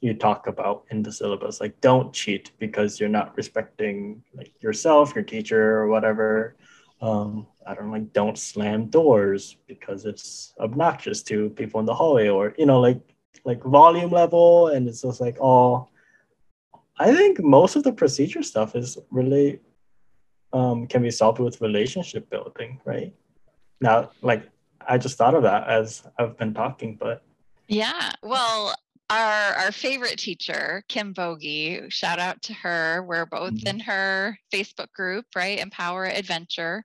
you 0.00 0.14
talk 0.14 0.46
about 0.46 0.84
in 0.90 1.02
the 1.02 1.10
syllabus. 1.10 1.60
Like 1.60 1.80
don't 1.80 2.12
cheat 2.12 2.52
because 2.58 3.00
you're 3.00 3.08
not 3.08 3.36
respecting 3.36 4.22
like 4.34 4.52
yourself 4.60 5.14
your 5.14 5.24
teacher 5.24 5.76
or 5.78 5.88
whatever. 5.88 6.56
Um, 7.02 7.46
i 7.66 7.74
don't 7.74 7.90
like 7.90 8.10
don't 8.14 8.38
slam 8.38 8.86
doors 8.86 9.58
because 9.66 10.06
it's 10.06 10.54
obnoxious 10.58 11.22
to 11.24 11.50
people 11.50 11.78
in 11.80 11.84
the 11.84 11.94
hallway 11.94 12.28
or 12.28 12.54
you 12.56 12.64
know 12.64 12.80
like 12.80 13.00
like 13.44 13.62
volume 13.62 14.10
level. 14.10 14.68
And 14.68 14.88
it's 14.88 15.02
just 15.02 15.20
like 15.20 15.38
all 15.40 15.90
i 16.98 17.14
think 17.14 17.42
most 17.42 17.76
of 17.76 17.82
the 17.82 17.92
procedure 17.92 18.42
stuff 18.42 18.74
is 18.74 18.96
really 19.10 19.60
um, 20.52 20.86
can 20.86 21.02
be 21.02 21.10
solved 21.10 21.38
with 21.38 21.60
relationship 21.60 22.30
building 22.30 22.80
right? 22.84 23.12
Now 23.80 24.10
like 24.22 24.48
I 24.88 24.98
just 24.98 25.18
thought 25.18 25.34
of 25.34 25.42
that 25.42 25.68
as 25.68 26.02
I've 26.18 26.36
been 26.36 26.54
talking, 26.54 26.96
but 26.96 27.22
yeah. 27.68 28.10
Well, 28.22 28.74
our 29.10 29.54
our 29.54 29.72
favorite 29.72 30.18
teacher, 30.18 30.82
Kim 30.88 31.12
Bogie, 31.12 31.88
shout 31.90 32.18
out 32.18 32.42
to 32.42 32.54
her. 32.54 33.02
We're 33.02 33.26
both 33.26 33.54
mm-hmm. 33.54 33.68
in 33.68 33.80
her 33.80 34.38
Facebook 34.52 34.92
group, 34.92 35.26
right? 35.34 35.58
Empower 35.58 36.06
Adventure. 36.06 36.84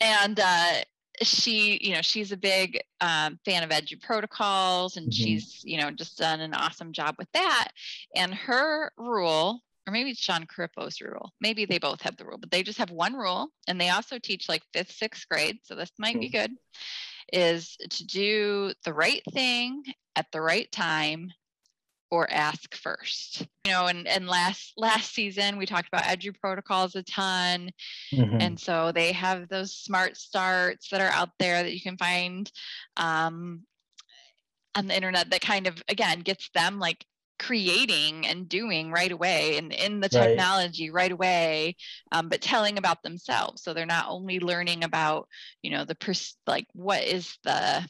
And 0.00 0.38
uh 0.40 0.82
she, 1.22 1.78
you 1.82 1.94
know, 1.94 2.02
she's 2.02 2.32
a 2.32 2.36
big 2.36 2.78
um, 3.00 3.38
fan 3.44 3.62
of 3.62 3.70
Edu 3.70 4.00
protocols 4.02 4.96
and 4.96 5.06
mm-hmm. 5.06 5.12
she's, 5.12 5.62
you 5.64 5.80
know, 5.80 5.90
just 5.90 6.18
done 6.18 6.40
an 6.40 6.52
awesome 6.54 6.92
job 6.92 7.14
with 7.18 7.28
that. 7.32 7.68
And 8.14 8.34
her 8.34 8.92
rule 8.98 9.62
or 9.86 9.92
maybe 9.92 10.10
it's 10.10 10.20
Jon 10.20 10.46
Corippo's 10.46 11.00
rule. 11.00 11.32
Maybe 11.40 11.64
they 11.64 11.78
both 11.78 12.02
have 12.02 12.16
the 12.16 12.24
rule, 12.24 12.38
but 12.38 12.50
they 12.50 12.62
just 12.62 12.78
have 12.78 12.90
one 12.90 13.14
rule. 13.14 13.48
And 13.68 13.80
they 13.80 13.90
also 13.90 14.18
teach 14.18 14.48
like 14.48 14.62
fifth, 14.72 14.92
sixth 14.92 15.28
grade. 15.28 15.58
So 15.62 15.74
this 15.74 15.92
might 15.98 16.18
be 16.18 16.28
hmm. 16.28 16.36
good 16.36 16.50
is 17.32 17.76
to 17.90 18.06
do 18.06 18.72
the 18.84 18.94
right 18.94 19.22
thing 19.32 19.82
at 20.14 20.26
the 20.32 20.40
right 20.40 20.70
time 20.70 21.32
or 22.10 22.30
ask 22.30 22.74
first 22.76 23.46
you 23.64 23.72
know 23.72 23.86
and, 23.86 24.06
and 24.06 24.28
last 24.28 24.72
last 24.76 25.12
season 25.12 25.56
we 25.56 25.66
talked 25.66 25.88
about 25.88 26.04
edu 26.04 26.32
protocols 26.40 26.94
a 26.94 27.02
ton 27.02 27.68
mm-hmm. 28.12 28.40
and 28.40 28.60
so 28.60 28.92
they 28.92 29.10
have 29.10 29.48
those 29.48 29.74
smart 29.74 30.16
starts 30.16 30.88
that 30.90 31.00
are 31.00 31.10
out 31.10 31.30
there 31.40 31.62
that 31.62 31.74
you 31.74 31.80
can 31.80 31.96
find 31.96 32.50
um, 32.96 33.62
on 34.76 34.86
the 34.86 34.94
internet 34.94 35.30
that 35.30 35.40
kind 35.40 35.66
of 35.66 35.82
again 35.88 36.20
gets 36.20 36.48
them 36.54 36.78
like 36.78 37.04
creating 37.38 38.26
and 38.26 38.48
doing 38.48 38.90
right 38.90 39.12
away 39.12 39.58
and 39.58 39.72
in 39.72 40.00
the 40.00 40.08
technology 40.08 40.90
right, 40.90 41.02
right 41.02 41.12
away 41.12 41.76
um, 42.12 42.28
but 42.28 42.40
telling 42.40 42.78
about 42.78 43.02
themselves. 43.02 43.62
So 43.62 43.74
they're 43.74 43.86
not 43.86 44.08
only 44.08 44.40
learning 44.40 44.84
about 44.84 45.28
you 45.62 45.70
know 45.70 45.84
the 45.84 45.94
pers- 45.94 46.36
like 46.46 46.66
what 46.72 47.02
is 47.02 47.36
the 47.44 47.86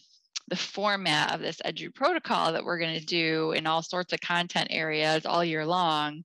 the 0.49 0.57
format 0.57 1.35
of 1.35 1.41
this 1.41 1.61
edu 1.65 1.93
protocol 1.95 2.53
that 2.53 2.65
we're 2.65 2.79
going 2.79 2.99
to 2.99 3.05
do 3.05 3.53
in 3.53 3.67
all 3.67 3.83
sorts 3.83 4.13
of 4.13 4.21
content 4.21 4.69
areas 4.71 5.27
all 5.27 5.45
year 5.45 5.67
long 5.67 6.23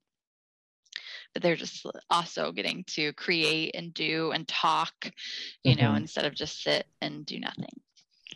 but 1.32 1.42
they're 1.42 1.56
just 1.56 1.84
also 2.10 2.52
getting 2.52 2.84
to 2.86 3.12
create 3.14 3.74
and 3.74 3.94
do 3.94 4.30
and 4.32 4.46
talk 4.46 4.92
you 5.64 5.74
mm-hmm. 5.74 5.84
know 5.84 5.94
instead 5.94 6.24
of 6.24 6.34
just 6.34 6.62
sit 6.62 6.86
and 7.00 7.26
do 7.26 7.38
nothing. 7.40 7.80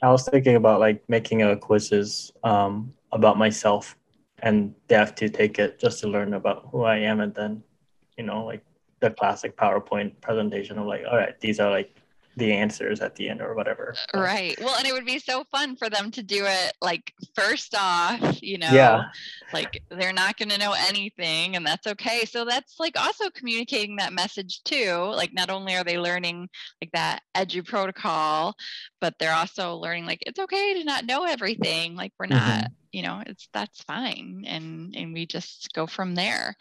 I 0.02 0.11
was 0.11 0.28
thinking 0.28 0.57
about 0.57 0.81
like 0.81 1.02
making 1.09 1.43
a 1.43 1.57
quizzes 1.57 2.33
um, 2.45 2.93
about 3.12 3.38
myself 3.38 3.97
and 4.40 4.75
they 4.88 4.95
have 4.95 5.14
to 5.16 5.28
take 5.28 5.59
it 5.59 5.78
just 5.78 6.00
to 6.00 6.09
learn 6.09 6.35
about 6.35 6.69
who 6.71 6.83
I 6.83 6.99
am, 6.99 7.21
and 7.21 7.35
then, 7.35 7.62
you 8.16 8.25
know, 8.25 8.45
like 8.45 8.64
the 9.00 9.11
classic 9.11 9.57
PowerPoint 9.57 10.21
presentation 10.21 10.78
of 10.78 10.87
like, 10.87 11.05
all 11.11 11.16
right, 11.16 11.38
these 11.40 11.61
are 11.61 11.71
like 11.71 11.95
the 12.37 12.52
answers 12.52 13.00
at 13.00 13.16
the 13.16 13.31
end 13.31 13.40
or 13.40 13.55
whatever. 13.55 13.95
Right. 14.12 14.55
Well, 14.61 14.76
and 14.76 14.87
it 14.87 14.93
would 14.93 15.07
be 15.07 15.19
so 15.19 15.45
fun 15.45 15.75
for 15.75 15.88
them 15.88 16.11
to 16.12 16.23
do 16.23 16.45
it 16.45 16.73
like 16.83 17.14
first 17.35 17.75
off, 17.78 18.43
you 18.43 18.59
know, 18.59 18.71
yeah. 18.71 19.05
like 19.55 19.83
they're 19.90 20.12
not 20.12 20.37
going 20.37 20.50
to 20.50 20.59
know 20.59 20.75
anything 20.76 21.57
and 21.57 21.66
that's 21.66 21.87
okay. 21.87 22.26
So 22.26 22.45
that's 22.45 22.78
like 22.78 22.99
also 23.00 23.31
communicating 23.31 23.97
that 23.97 24.12
message 24.12 24.62
too. 24.64 24.93
Like 24.93 25.33
not 25.33 25.49
only 25.49 25.76
are 25.76 25.85
they 25.85 25.99
learning 25.99 26.50
like 26.83 26.93
that 26.93 27.23
edu 27.35 27.66
protocol, 27.66 28.55
but 29.00 29.14
they're 29.19 29.35
also 29.35 29.76
learning 29.76 30.05
like 30.05 30.23
it's 30.26 30.38
okay 30.38 30.75
to 30.75 30.85
not 30.85 31.07
know 31.07 31.25
everything. 31.25 31.95
Like 31.95 32.12
we're 32.19 32.26
not, 32.26 32.43
mm-hmm. 32.43 32.73
You 32.97 33.03
know, 33.03 33.23
it's 33.26 33.49
that's 33.53 33.83
fine 33.83 34.45
and 34.47 34.97
and 34.97 35.12
we 35.12 35.26
just 35.26 35.73
go 35.75 35.87
from 35.87 36.15
there. 36.15 36.57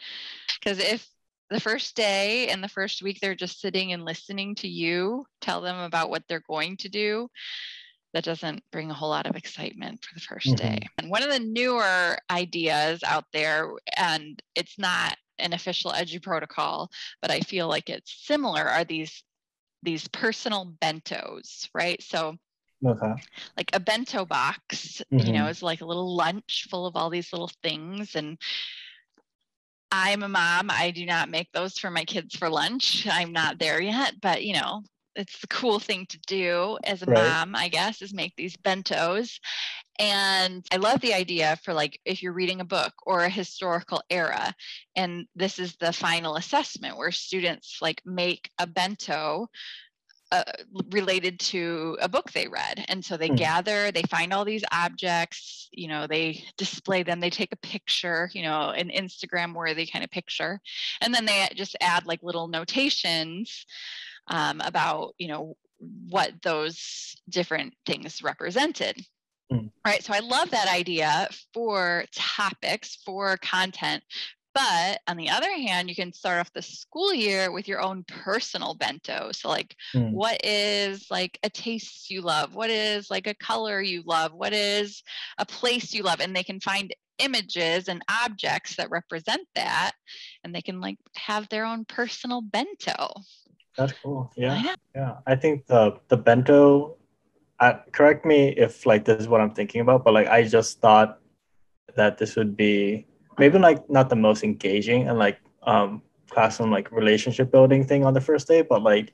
Cuz 0.62 0.78
if 0.78 1.08
the 1.48 1.60
first 1.60 1.96
day 1.96 2.48
and 2.48 2.62
the 2.62 2.68
first 2.68 3.02
week 3.02 3.20
they're 3.20 3.34
just 3.34 3.60
sitting 3.60 3.92
and 3.92 4.04
listening 4.04 4.54
to 4.56 4.68
you 4.68 5.24
tell 5.40 5.60
them 5.60 5.78
about 5.78 6.10
what 6.10 6.24
they're 6.28 6.40
going 6.48 6.76
to 6.76 6.88
do 6.88 7.28
that 8.12 8.24
doesn't 8.24 8.62
bring 8.72 8.90
a 8.90 8.94
whole 8.94 9.10
lot 9.10 9.26
of 9.26 9.36
excitement 9.36 10.04
for 10.04 10.14
the 10.14 10.20
1st 10.20 10.54
mm-hmm. 10.54 10.66
day 10.66 10.78
and 10.98 11.10
one 11.10 11.22
of 11.22 11.30
the 11.30 11.38
newer 11.38 12.16
ideas 12.30 13.00
out 13.04 13.24
there 13.32 13.70
and 13.96 14.42
it's 14.54 14.78
not 14.78 15.16
an 15.38 15.52
official 15.52 15.92
edu 15.92 16.20
protocol 16.22 16.90
but 17.22 17.30
i 17.30 17.40
feel 17.40 17.68
like 17.68 17.88
it's 17.88 18.26
similar 18.26 18.62
are 18.62 18.84
these 18.84 19.22
these 19.82 20.08
personal 20.08 20.74
bentos 20.82 21.68
right 21.74 22.02
so 22.02 22.36
Like 23.56 23.70
a 23.72 23.80
bento 23.80 24.24
box, 24.24 25.02
mm-hmm. 25.12 25.26
you 25.26 25.32
know, 25.32 25.46
is 25.46 25.62
like 25.62 25.80
a 25.80 25.86
little 25.86 26.14
lunch 26.14 26.66
full 26.70 26.86
of 26.86 26.96
all 26.96 27.10
these 27.10 27.32
little 27.32 27.50
things. 27.62 28.14
And 28.14 28.38
I'm 29.90 30.22
a 30.22 30.28
mom. 30.28 30.70
I 30.70 30.90
do 30.90 31.06
not 31.06 31.30
make 31.30 31.50
those 31.52 31.78
for 31.78 31.90
my 31.90 32.04
kids 32.04 32.36
for 32.36 32.48
lunch. 32.48 33.06
I'm 33.10 33.32
not 33.32 33.58
there 33.58 33.80
yet, 33.80 34.14
but 34.20 34.44
you 34.44 34.54
know, 34.54 34.82
it's 35.14 35.38
the 35.40 35.46
cool 35.46 35.78
thing 35.78 36.06
to 36.10 36.18
do 36.26 36.78
as 36.84 37.02
a 37.02 37.06
right. 37.06 37.16
mom, 37.16 37.56
I 37.56 37.68
guess, 37.68 38.02
is 38.02 38.12
make 38.12 38.34
these 38.36 38.56
bentos. 38.56 39.38
And 39.98 40.66
I 40.70 40.76
love 40.76 41.00
the 41.00 41.14
idea 41.14 41.58
for 41.64 41.72
like 41.72 41.98
if 42.04 42.22
you're 42.22 42.34
reading 42.34 42.60
a 42.60 42.66
book 42.66 42.92
or 43.06 43.24
a 43.24 43.30
historical 43.30 44.02
era, 44.10 44.54
and 44.94 45.26
this 45.34 45.58
is 45.58 45.74
the 45.76 45.92
final 45.92 46.36
assessment 46.36 46.98
where 46.98 47.12
students 47.12 47.78
like 47.80 48.02
make 48.04 48.50
a 48.58 48.66
bento 48.66 49.48
uh, 50.36 50.42
related 50.90 51.38
to 51.38 51.96
a 52.00 52.08
book 52.08 52.30
they 52.32 52.48
read 52.48 52.84
and 52.88 53.04
so 53.04 53.16
they 53.16 53.28
mm. 53.28 53.36
gather 53.36 53.90
they 53.90 54.02
find 54.02 54.32
all 54.32 54.44
these 54.44 54.64
objects 54.72 55.68
you 55.72 55.88
know 55.88 56.06
they 56.06 56.42
display 56.56 57.02
them 57.02 57.20
they 57.20 57.30
take 57.30 57.52
a 57.52 57.56
picture 57.56 58.30
you 58.32 58.42
know 58.42 58.70
an 58.70 58.88
instagram 58.90 59.54
worthy 59.54 59.86
kind 59.86 60.04
of 60.04 60.10
picture 60.10 60.60
and 61.00 61.14
then 61.14 61.24
they 61.24 61.48
just 61.54 61.76
add 61.80 62.06
like 62.06 62.22
little 62.22 62.48
notations 62.48 63.66
um, 64.28 64.60
about 64.60 65.14
you 65.18 65.28
know 65.28 65.56
what 66.08 66.32
those 66.42 67.14
different 67.28 67.74
things 67.84 68.22
represented 68.22 68.96
Mm. 69.52 69.70
Right. 69.84 70.02
So 70.02 70.12
I 70.12 70.18
love 70.18 70.50
that 70.50 70.68
idea 70.68 71.28
for 71.54 72.04
topics, 72.14 72.98
for 73.04 73.36
content, 73.36 74.02
but 74.56 75.02
on 75.06 75.18
the 75.18 75.28
other 75.28 75.52
hand, 75.52 75.90
you 75.90 75.94
can 75.94 76.14
start 76.14 76.40
off 76.40 76.50
the 76.54 76.62
school 76.62 77.12
year 77.12 77.52
with 77.52 77.68
your 77.68 77.82
own 77.82 78.04
personal 78.04 78.74
bento. 78.74 79.28
So, 79.32 79.50
like, 79.50 79.76
mm. 79.94 80.12
what 80.12 80.40
is 80.46 81.08
like 81.10 81.38
a 81.42 81.50
taste 81.50 82.10
you 82.10 82.22
love? 82.22 82.54
What 82.54 82.70
is 82.70 83.10
like 83.10 83.26
a 83.26 83.34
color 83.34 83.82
you 83.82 84.02
love? 84.06 84.32
What 84.32 84.54
is 84.54 85.02
a 85.36 85.44
place 85.44 85.92
you 85.92 86.04
love? 86.04 86.20
And 86.20 86.34
they 86.34 86.42
can 86.42 86.58
find 86.60 86.90
images 87.18 87.88
and 87.88 88.02
objects 88.08 88.76
that 88.76 88.90
represent 88.90 89.46
that, 89.56 89.92
and 90.42 90.54
they 90.54 90.62
can 90.62 90.80
like 90.80 90.96
have 91.16 91.50
their 91.50 91.66
own 91.66 91.84
personal 91.84 92.40
bento. 92.40 93.08
That's 93.76 93.92
cool. 94.02 94.32
Yeah. 94.38 94.62
yeah. 94.62 94.74
Yeah. 94.94 95.14
I 95.26 95.36
think 95.36 95.66
the 95.66 96.00
the 96.08 96.16
bento 96.16 96.96
correct 97.92 98.24
me 98.24 98.54
if 98.56 98.86
like 98.86 99.04
this 99.04 99.20
is 99.20 99.28
what 99.28 99.42
I'm 99.42 99.52
thinking 99.52 99.82
about, 99.82 100.02
but 100.02 100.14
like 100.14 100.28
I 100.28 100.44
just 100.44 100.80
thought 100.80 101.18
that 101.94 102.16
this 102.16 102.36
would 102.36 102.56
be 102.56 103.06
maybe 103.38 103.58
like 103.58 103.88
not 103.90 104.08
the 104.08 104.16
most 104.16 104.42
engaging 104.42 105.08
and 105.08 105.18
like 105.18 105.38
um 105.62 106.02
classroom 106.30 106.70
like 106.70 106.90
relationship 106.92 107.50
building 107.50 107.84
thing 107.84 108.04
on 108.04 108.14
the 108.14 108.20
first 108.20 108.48
day, 108.48 108.62
but 108.62 108.82
like 108.82 109.12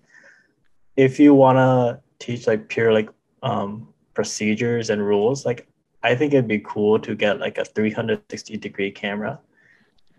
if 0.96 1.18
you 1.18 1.34
wanna 1.34 2.00
teach 2.18 2.46
like 2.46 2.68
pure 2.68 2.92
like 2.92 3.10
um 3.42 3.88
procedures 4.14 4.90
and 4.90 5.04
rules, 5.04 5.44
like 5.46 5.66
I 6.02 6.14
think 6.14 6.32
it'd 6.32 6.48
be 6.48 6.60
cool 6.60 6.98
to 7.00 7.14
get 7.14 7.38
like 7.38 7.58
a 7.58 7.64
360 7.64 8.56
degree 8.56 8.90
camera, 8.90 9.40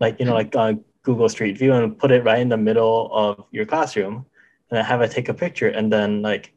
like 0.00 0.18
you 0.18 0.26
know 0.26 0.34
like 0.34 0.54
uh, 0.56 0.74
Google 1.02 1.28
Street 1.28 1.58
View 1.58 1.72
and 1.72 1.98
put 1.98 2.10
it 2.10 2.24
right 2.24 2.40
in 2.40 2.48
the 2.48 2.56
middle 2.56 3.10
of 3.12 3.44
your 3.50 3.66
classroom, 3.66 4.26
and 4.70 4.86
have 4.86 5.02
it 5.02 5.10
take 5.10 5.28
a 5.28 5.34
picture, 5.34 5.68
and 5.68 5.92
then 5.92 6.22
like 6.22 6.52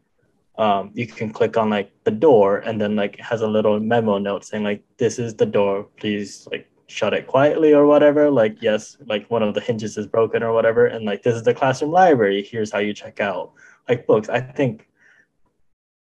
um, 0.58 0.92
you 0.94 1.06
can 1.06 1.32
click 1.32 1.56
on 1.58 1.70
like 1.70 1.92
the 2.04 2.12
door 2.12 2.58
and 2.60 2.82
then 2.82 2.96
like 2.96 3.20
has 3.20 3.42
a 3.42 3.48
little 3.48 3.80
memo 3.80 4.18
note 4.18 4.44
saying 4.44 4.64
like 4.64 4.84
this 4.98 5.20
is 5.20 5.36
the 5.36 5.46
door. 5.46 5.88
Please 5.98 6.48
like 6.52 6.70
shut 6.88 7.14
it 7.14 7.28
quietly 7.28 7.74
or 7.74 7.86
whatever 7.86 8.30
like 8.30 8.62
yes 8.62 8.98
like 9.06 9.30
one 9.30 9.44
of 9.44 9.54
the 9.54 9.60
hinges 9.60 9.98
is 9.98 10.08
broken 10.08 10.42
or 10.42 10.54
whatever 10.54 10.86
and 10.86 11.06
like 11.06 11.22
this 11.22 11.36
is 11.36 11.44
the 11.44 11.54
classroom 11.54 11.92
library 11.92 12.42
here's 12.42 12.72
how 12.72 12.80
you 12.80 12.94
check 12.94 13.20
out 13.20 13.52
like 13.90 14.08
books 14.08 14.30
i 14.30 14.40
think 14.40 14.88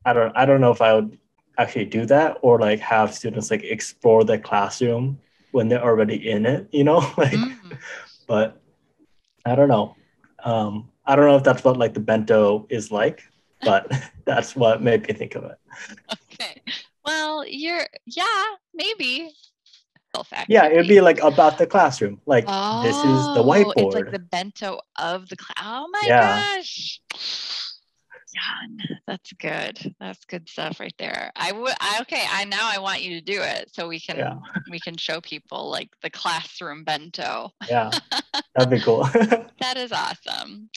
i 0.05 0.13
don't 0.13 0.35
i 0.37 0.47
don't 0.47 0.61
know 0.61 0.71
if 0.71 0.81
i 0.81 0.95
would 0.95 1.19
actually 1.59 1.85
do 1.85 2.07
that 2.07 2.39
or 2.41 2.59
like 2.59 2.81
have 2.81 3.13
students 3.15 3.51
like 3.51 3.63
explore 3.63 4.25
the 4.25 4.39
classroom 4.39 5.19
when 5.51 5.69
they're 5.69 5.85
already 5.85 6.31
in 6.31 6.47
it 6.47 6.67
you 6.73 6.85
know 6.85 6.99
like 7.19 7.33
mm. 7.33 7.77
but 8.27 8.61
i 9.45 9.55
don't 9.55 9.69
know 9.69 9.95
um 10.45 10.89
i 11.05 11.15
don't 11.15 11.27
know 11.27 11.37
if 11.37 11.45
that's 11.45 11.63
what 11.63 11.77
like 11.77 11.93
the 11.93 12.01
bento 12.01 12.67
is 12.71 12.91
like 12.91 13.23
but 13.63 13.91
that's 14.25 14.55
what 14.55 14.83
made 14.83 15.07
me 15.07 15.15
think 15.15 15.35
of 15.35 15.45
it. 15.45 15.59
Okay. 16.33 16.63
Well, 17.05 17.45
you're 17.47 17.87
yeah, 18.07 18.45
maybe. 18.75 19.31
Yeah, 20.49 20.67
it'd 20.67 20.89
be 20.89 21.01
like 21.01 21.21
about 21.21 21.59
the 21.59 21.67
classroom. 21.67 22.21
Like 22.27 22.45
oh, 22.47 22.83
this 22.83 22.97
is 22.97 23.35
the 23.35 23.43
whiteboard. 23.43 23.87
It's 23.87 23.95
like 23.95 24.11
the 24.11 24.19
bento 24.19 24.81
of 24.99 25.29
the 25.29 25.37
class. 25.37 25.57
Oh 25.63 25.89
my 25.91 26.03
yeah. 26.05 26.57
gosh. 26.57 27.01
That's 29.07 29.33
good. 29.35 29.95
That's 30.01 30.25
good 30.25 30.49
stuff 30.49 30.81
right 30.81 30.95
there. 30.99 31.33
I 31.37 31.53
would. 31.53 31.75
I 31.81 31.99
okay. 32.03 32.25
I 32.31 32.45
now 32.45 32.71
I 32.71 32.79
want 32.79 33.03
you 33.03 33.19
to 33.19 33.21
do 33.21 33.41
it 33.41 33.71
so 33.73 33.89
we 33.89 34.01
can 34.01 34.17
yeah. 34.17 34.35
we 34.71 34.81
can 34.81 34.97
show 34.97 35.21
people 35.21 35.71
like 35.71 35.91
the 36.03 36.11
classroom 36.11 36.85
bento. 36.85 37.51
Yeah, 37.69 37.91
that'd 38.55 38.71
be 38.71 38.81
cool. 38.81 39.05
that 39.61 39.77
is 39.77 39.93
awesome. 39.93 40.71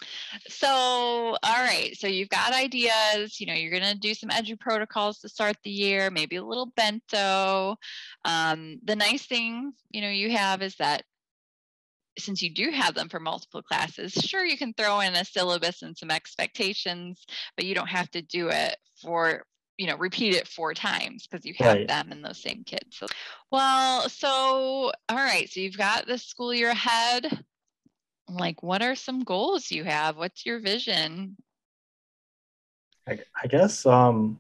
So, 0.48 0.68
all 0.68 1.38
right. 1.44 1.96
So 1.98 2.08
you've 2.08 2.30
got 2.30 2.54
ideas. 2.54 3.40
You 3.40 3.48
know, 3.48 3.54
you're 3.54 3.72
gonna 3.72 3.96
do 3.96 4.14
some 4.14 4.30
edu 4.30 4.60
protocols 4.60 5.20
to 5.20 5.30
start 5.30 5.56
the 5.64 5.72
year. 5.72 6.10
Maybe 6.12 6.36
a 6.36 6.44
little 6.44 6.72
bento. 6.76 7.78
Um, 8.26 8.80
the 8.84 8.96
nice 8.96 9.26
thing 9.26 9.74
you 9.92 10.02
know 10.02 10.10
you 10.10 10.32
have 10.32 10.62
is 10.62 10.76
that 10.76 11.04
since 12.18 12.42
you 12.42 12.50
do 12.50 12.72
have 12.72 12.96
them 12.96 13.10
for 13.10 13.20
multiple 13.20 13.62
classes, 13.62 14.14
sure, 14.14 14.46
you 14.46 14.58
can 14.58 14.74
throw 14.74 15.00
in 15.02 15.16
a 15.16 15.26
syllabus 15.26 15.82
and 15.82 15.98
some 15.98 16.12
expectations, 16.12 17.26
but 17.56 17.66
you 17.66 17.76
don't 17.76 17.88
have 17.88 18.10
to 18.12 18.22
do 18.22 18.50
it 18.50 18.78
for, 19.02 19.44
you 19.78 19.88
know, 19.88 19.98
repeat 19.98 20.34
it 20.36 20.48
four 20.48 20.74
times 20.74 21.28
because 21.28 21.46
you 21.46 21.54
have 21.58 21.78
right. 21.78 21.88
them 21.88 22.12
and 22.12 22.24
those 22.24 22.42
same 22.42 22.64
kids. 22.64 22.98
So, 22.98 23.08
well, 23.52 24.08
so, 24.10 24.92
all 25.10 25.18
right, 25.18 25.50
so 25.50 25.60
you've 25.60 25.78
got 25.78 26.08
the 26.08 26.18
school 26.18 26.54
year 26.54 26.70
ahead. 26.70 27.44
Like, 28.30 28.64
what 28.64 28.82
are 28.82 28.96
some 28.96 29.24
goals 29.24 29.70
you 29.70 29.84
have? 29.84 30.18
What's 30.18 30.46
your 30.46 30.60
vision? 30.60 31.36
I, 33.08 33.20
I 33.44 33.48
guess, 33.48 33.86
um, 33.86 34.40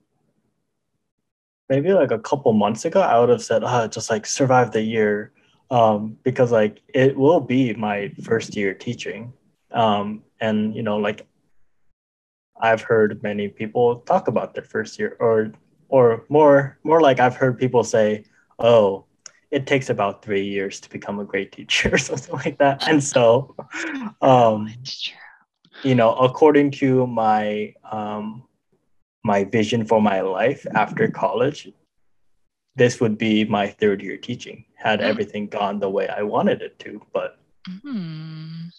maybe 1.70 1.94
like 1.94 2.12
a 2.12 2.20
couple 2.20 2.53
months 2.53 2.86
ago, 2.86 3.01
I 3.01 3.20
would 3.20 3.29
have 3.29 3.44
said, 3.44 3.63
oh, 3.63 3.88
just 3.88 4.10
like 4.10 4.25
survive 4.25 4.72
the 4.72 4.82
year 4.82 5.34
um, 5.72 6.17
because 6.24 6.51
like 6.51 6.81
it 6.93 7.15
will 7.17 7.39
be 7.39 7.74
my 7.74 8.12
first 8.24 8.55
year 8.55 8.74
teaching. 8.74 9.34
Um, 9.72 10.24
and 10.42 10.75
you 10.75 10.83
know 10.83 10.98
like 10.98 11.25
i've 12.61 12.81
heard 12.81 13.22
many 13.24 13.48
people 13.48 14.01
talk 14.01 14.27
about 14.27 14.53
their 14.53 14.63
first 14.63 15.00
year 15.00 15.16
or 15.20 15.51
or 15.87 16.25
more 16.29 16.77
more 16.83 17.01
like 17.01 17.20
i've 17.20 17.35
heard 17.35 17.57
people 17.57 17.83
say 17.83 18.24
oh 18.59 19.05
it 19.51 19.66
takes 19.66 19.89
about 19.89 20.22
three 20.22 20.44
years 20.44 20.81
to 20.81 20.89
become 20.89 21.20
a 21.20 21.24
great 21.24 21.51
teacher 21.51 21.89
or 21.94 21.98
something 21.98 22.35
like 22.35 22.57
that. 22.57 22.87
And 22.89 23.01
so 23.01 23.55
um, 24.22 24.74
you 25.83 25.96
know 25.96 26.13
according 26.16 26.72
to 26.72 27.07
my 27.07 27.74
um, 27.89 28.44
my 29.24 29.44
vision 29.46 29.85
for 29.85 30.01
my 30.01 30.22
life 30.22 30.66
after 30.75 31.07
college 31.09 31.72
this 32.75 33.00
would 33.00 33.18
be 33.18 33.46
my 33.46 33.68
third 33.68 34.01
year 34.01 34.18
teaching 34.18 34.66
had 34.75 35.00
mm. 35.00 35.03
everything 35.03 35.48
gone 35.48 35.79
the 35.79 35.90
way 35.90 36.07
I 36.07 36.22
wanted 36.22 36.61
it 36.61 36.77
to. 36.79 37.01
But 37.14 37.40
mm. 37.68 38.72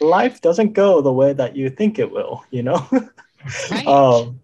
life 0.00 0.40
doesn't 0.40 0.72
go 0.72 1.00
the 1.00 1.12
way 1.12 1.32
that 1.32 1.56
you 1.56 1.68
think 1.70 1.98
it 1.98 2.10
will, 2.10 2.44
you 2.50 2.62
know? 2.62 2.88
Right. 3.70 3.86
um, 3.86 4.40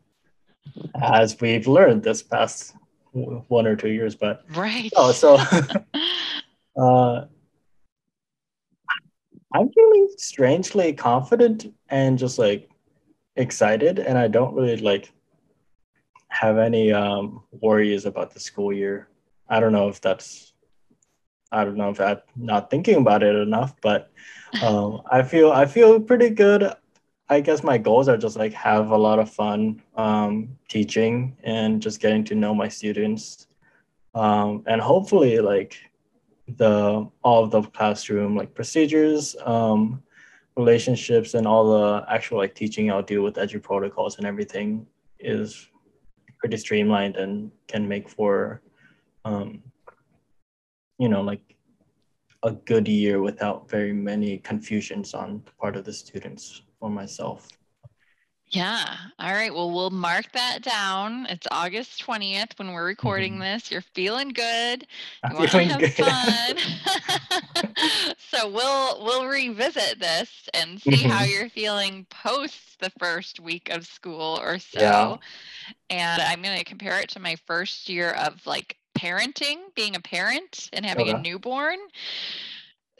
as 1.00 1.40
we've 1.40 1.66
learned 1.66 2.02
this 2.02 2.22
past 2.22 2.74
one 3.12 3.66
or 3.66 3.76
two 3.76 3.90
years, 3.90 4.14
but 4.14 4.44
right. 4.54 4.92
Oh, 4.96 5.12
so 5.12 5.36
uh, 6.80 7.24
I'm 9.54 9.72
feeling 9.72 10.08
strangely 10.16 10.92
confident 10.92 11.74
and 11.88 12.18
just 12.18 12.38
like 12.38 12.70
excited, 13.36 13.98
and 13.98 14.18
I 14.18 14.28
don't 14.28 14.54
really 14.54 14.76
like 14.76 15.10
have 16.38 16.56
any 16.56 16.92
um, 16.92 17.42
worries 17.50 18.06
about 18.06 18.32
the 18.32 18.38
school 18.38 18.72
year. 18.72 19.08
I 19.48 19.58
don't 19.58 19.72
know 19.72 19.88
if 19.88 20.00
that's, 20.00 20.52
I 21.50 21.64
don't 21.64 21.76
know 21.76 21.90
if 21.90 22.00
I'm 22.00 22.18
not 22.36 22.70
thinking 22.70 22.96
about 22.96 23.24
it 23.24 23.34
enough, 23.34 23.74
but 23.82 24.12
um, 24.62 25.02
I 25.10 25.22
feel 25.22 25.50
I 25.50 25.66
feel 25.66 26.00
pretty 26.00 26.30
good. 26.30 26.72
I 27.28 27.40
guess 27.40 27.64
my 27.64 27.76
goals 27.76 28.08
are 28.08 28.16
just 28.16 28.36
like 28.36 28.52
have 28.52 28.90
a 28.90 28.96
lot 28.96 29.18
of 29.18 29.28
fun 29.30 29.82
um, 29.96 30.56
teaching 30.68 31.36
and 31.42 31.82
just 31.82 32.00
getting 32.00 32.22
to 32.24 32.36
know 32.36 32.54
my 32.54 32.68
students, 32.68 33.48
um, 34.14 34.62
and 34.66 34.80
hopefully 34.80 35.40
like 35.40 35.76
the 36.56 37.08
all 37.24 37.44
of 37.44 37.50
the 37.50 37.62
classroom 37.62 38.36
like 38.36 38.54
procedures, 38.54 39.34
um, 39.44 40.02
relationships, 40.56 41.34
and 41.34 41.48
all 41.48 41.64
the 41.72 42.06
actual 42.08 42.38
like 42.38 42.54
teaching 42.54 42.92
I'll 42.92 43.02
do 43.02 43.22
with 43.22 43.34
edu 43.34 43.60
protocols 43.60 44.18
and 44.18 44.26
everything 44.26 44.86
is 45.18 45.68
pretty 46.38 46.56
streamlined 46.56 47.16
and 47.16 47.50
can 47.66 47.86
make 47.86 48.08
for 48.08 48.62
um, 49.24 49.62
you 50.98 51.08
know 51.08 51.22
like 51.22 51.42
a 52.44 52.52
good 52.52 52.86
year 52.86 53.20
without 53.20 53.68
very 53.68 53.92
many 53.92 54.38
confusions 54.38 55.14
on 55.14 55.42
the 55.44 55.52
part 55.52 55.76
of 55.76 55.84
the 55.84 55.92
students 55.92 56.62
or 56.80 56.88
myself 56.88 57.48
yeah. 58.50 58.96
All 59.18 59.32
right. 59.32 59.52
Well, 59.52 59.70
we'll 59.70 59.90
mark 59.90 60.32
that 60.32 60.62
down. 60.62 61.26
It's 61.26 61.46
August 61.50 62.04
20th 62.04 62.58
when 62.58 62.72
we're 62.72 62.86
recording 62.86 63.34
mm-hmm. 63.34 63.42
this. 63.42 63.70
You're 63.70 63.82
feeling 63.82 64.30
good. 64.30 64.86
You 65.30 65.36
want 65.36 65.50
to 65.50 65.64
have 65.64 65.80
good. 65.80 65.92
fun. 65.94 66.56
so 68.18 68.48
we'll 68.48 69.04
we'll 69.04 69.26
revisit 69.26 69.98
this 69.98 70.48
and 70.54 70.80
see 70.80 70.92
mm-hmm. 70.92 71.10
how 71.10 71.24
you're 71.24 71.50
feeling 71.50 72.06
post 72.10 72.80
the 72.80 72.90
first 72.98 73.38
week 73.38 73.68
of 73.70 73.86
school 73.86 74.38
or 74.40 74.58
so. 74.58 74.80
Yeah. 74.80 75.16
And 75.90 76.22
I'm 76.22 76.40
going 76.40 76.58
to 76.58 76.64
compare 76.64 76.98
it 77.00 77.10
to 77.10 77.20
my 77.20 77.36
first 77.46 77.88
year 77.88 78.12
of 78.12 78.46
like 78.46 78.76
parenting, 78.98 79.56
being 79.74 79.94
a 79.94 80.00
parent 80.00 80.70
and 80.72 80.86
having 80.86 81.08
okay. 81.08 81.18
a 81.18 81.20
newborn. 81.20 81.78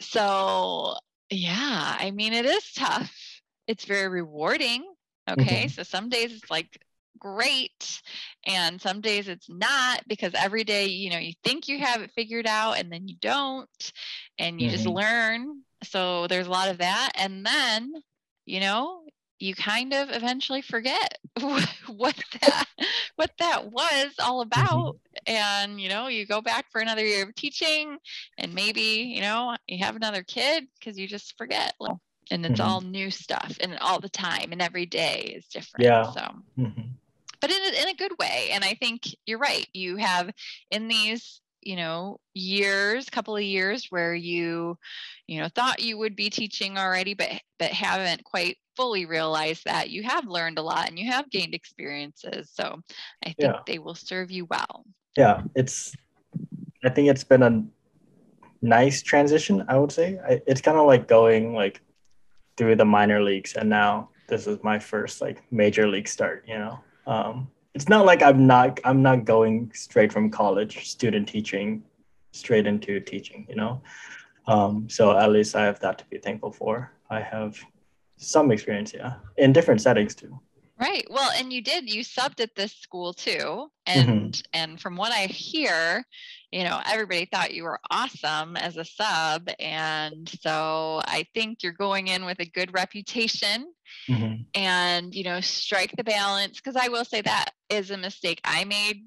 So, 0.01 0.97
yeah, 1.31 1.97
I 1.99 2.11
mean 2.11 2.35
it 2.35 2.45
is 2.45 2.73
tough. 2.75 3.41
It's 3.67 3.85
very 3.85 4.09
rewarding 4.09 4.85
Okay. 5.29 5.65
Mm-hmm. 5.65 5.69
So 5.69 5.83
some 5.83 6.09
days 6.09 6.33
it's 6.33 6.51
like 6.51 6.81
great 7.19 8.01
and 8.47 8.81
some 8.81 9.01
days 9.01 9.29
it's 9.29 9.49
not 9.49 10.03
because 10.07 10.33
every 10.35 10.65
day 10.65 10.87
you 10.87 11.11
know 11.11 11.19
you 11.19 11.33
think 11.45 11.69
you 11.69 11.79
have 11.79 12.01
it 12.01 12.13
figured 12.13 12.47
out 12.47 12.79
and 12.79 12.93
then 12.93 13.09
you 13.09 13.17
don't 13.21 13.93
and 14.39 14.61
you 14.61 14.69
mm-hmm. 14.69 14.77
just 14.77 14.87
learn 14.87 15.63
so 15.83 16.27
there's 16.29 16.47
a 16.47 16.51
lot 16.51 16.69
of 16.69 16.79
that 16.79 17.11
and 17.17 17.45
then 17.45 17.93
you 18.47 18.61
know 18.61 19.03
you 19.41 19.55
kind 19.55 19.93
of 19.95 20.11
eventually 20.11 20.63
forget 20.63 21.19
what 21.41 22.17
that 22.41 22.65
what 23.17 23.31
that 23.39 23.71
was 23.71 24.13
all 24.21 24.45
mm-hmm. 24.45 24.61
about 24.61 24.95
mm-hmm. 24.95 25.35
and 25.35 25.81
you 25.81 25.89
know 25.89 26.09
you 26.09 26.27
go 26.27 26.41
back 26.41 26.67
for 26.71 26.81
another 26.81 27.05
year 27.05 27.25
of 27.25 27.35
teaching 27.35 27.97
and 28.39 28.55
maybe 28.55 29.13
you 29.15 29.21
know 29.21 29.57
you 29.67 29.79
have 29.79 29.97
another 29.97 30.23
kid 30.23 30.67
because 30.79 30.99
you 30.99 31.07
just 31.07 31.37
forget 31.37 31.75
and 32.31 32.45
it's 32.45 32.61
mm-hmm. 32.61 32.69
all 32.69 32.81
new 32.81 33.11
stuff 33.11 33.57
and 33.61 33.79
all 33.81 34.01
the 34.01 34.09
time 34.09 34.53
and 34.53 34.63
every 34.63 34.87
day 34.87 35.35
is 35.37 35.47
different 35.47 35.85
yeah 35.85 36.11
so 36.11 36.21
mm-hmm. 36.59 36.83
but 37.41 37.51
in 37.51 37.57
a, 37.57 37.83
in 37.83 37.89
a 37.89 37.95
good 37.95 38.13
way 38.19 38.49
and 38.53 38.65
i 38.65 38.75
think 38.75 39.03
you're 39.27 39.39
right 39.39 39.67
you 39.73 39.97
have 39.97 40.31
in 40.71 40.89
these 40.89 41.41
you 41.63 41.77
know 41.77 42.19
years 42.35 43.11
couple 43.11 43.37
of 43.37 43.43
years 43.43 43.87
where 43.91 44.15
you 44.15 44.79
you 45.27 45.41
know 45.41 45.49
thought 45.55 45.83
you 45.83 45.99
would 45.99 46.15
be 46.15 46.31
teaching 46.31 46.79
already 46.79 47.15
but 47.15 47.29
but 47.59 47.71
haven't 47.71 48.23
quite 48.25 48.57
fully 48.79 49.07
realized 49.07 49.65
that 49.65 49.91
you 49.91 50.05
have 50.05 50.29
learned 50.29 50.57
a 50.57 50.63
lot 50.63 50.89
and 50.89 50.97
you 50.97 51.11
have 51.11 51.29
gained 51.31 51.53
experiences. 51.53 52.49
So 52.55 52.81
I 53.25 53.31
think 53.31 53.37
yeah. 53.41 53.59
they 53.67 53.81
will 53.81 53.97
serve 53.97 54.31
you 54.31 54.47
well. 54.49 54.85
Yeah, 55.17 55.43
it's, 55.57 55.97
I 56.85 56.89
think 56.89 57.09
it's 57.09 57.25
been 57.25 57.43
a 57.43 57.65
nice 58.63 59.03
transition, 59.03 59.65
I 59.67 59.79
would 59.79 59.91
say. 59.91 60.21
I, 60.25 60.41
it's 60.47 60.61
kind 60.61 60.79
of 60.79 60.87
like 60.87 61.09
going 61.09 61.55
like 61.55 61.81
through 62.59 62.77
the 62.77 62.85
minor 62.85 63.23
leagues 63.23 63.55
and 63.55 63.71
now 63.71 64.11
this 64.29 64.47
is 64.47 64.63
my 64.63 64.79
first 64.79 65.21
like 65.21 65.43
major 65.51 65.89
league 65.89 66.07
start, 66.07 66.45
you 66.47 66.59
know. 66.59 66.79
Um, 67.07 67.51
it's 67.75 67.89
not 67.89 68.05
like 68.05 68.23
I'm 68.23 68.47
not 68.47 68.79
I'm 68.85 69.03
not 69.03 69.25
going 69.25 69.73
straight 69.75 70.13
from 70.13 70.31
college 70.31 70.89
student 70.89 71.29
teaching 71.29 71.83
straight 72.33 72.67
into 72.67 73.01
teaching, 73.01 73.47
you 73.49 73.57
know. 73.57 73.81
Um, 74.47 74.89
so 74.89 75.17
at 75.17 75.31
least 75.31 75.57
I 75.57 75.65
have 75.65 75.81
that 75.81 75.99
to 75.99 76.05
be 76.07 76.19
thankful 76.19 76.53
for. 76.53 76.93
I 77.11 77.21
have 77.21 77.59
some 78.17 78.51
experience, 78.51 78.93
yeah, 78.95 79.15
in 79.37 79.53
different 79.53 79.81
settings 79.81 80.15
too. 80.15 80.39
Right. 80.81 81.05
Well, 81.11 81.31
and 81.37 81.53
you 81.53 81.61
did, 81.61 81.93
you 81.93 82.05
subbed 82.05 82.41
at 82.41 82.55
this 82.55 82.73
school 82.73 83.13
too. 83.13 83.69
And 83.87 84.33
mm-hmm. 84.33 84.41
and 84.53 84.81
from 84.81 84.97
what 84.97 85.13
I 85.13 85.27
hear, 85.27 86.05
you 86.53 86.63
know, 86.63 86.81
everybody 86.87 87.27
thought 87.27 87.53
you 87.53 87.65
were 87.65 87.81
awesome 87.91 88.57
as 88.57 88.77
a 88.77 88.85
sub. 88.85 89.49
And 89.59 90.29
so 90.41 91.01
I 91.05 91.27
think 91.35 91.63
you're 91.63 91.73
going 91.73 92.07
in 92.07 92.25
with 92.25 92.39
a 92.39 92.47
good 92.47 92.73
reputation 92.75 93.73
mm-hmm. 94.09 94.43
and, 94.55 95.15
you 95.15 95.25
know, 95.25 95.41
strike 95.41 95.95
the 95.97 96.05
balance. 96.05 96.61
Cause 96.61 96.77
I 96.77 96.89
will 96.89 97.05
say 97.05 97.23
that 97.23 97.51
is 97.69 97.91
a 97.91 97.97
mistake 97.97 98.41
I 98.45 98.65
made 98.65 99.03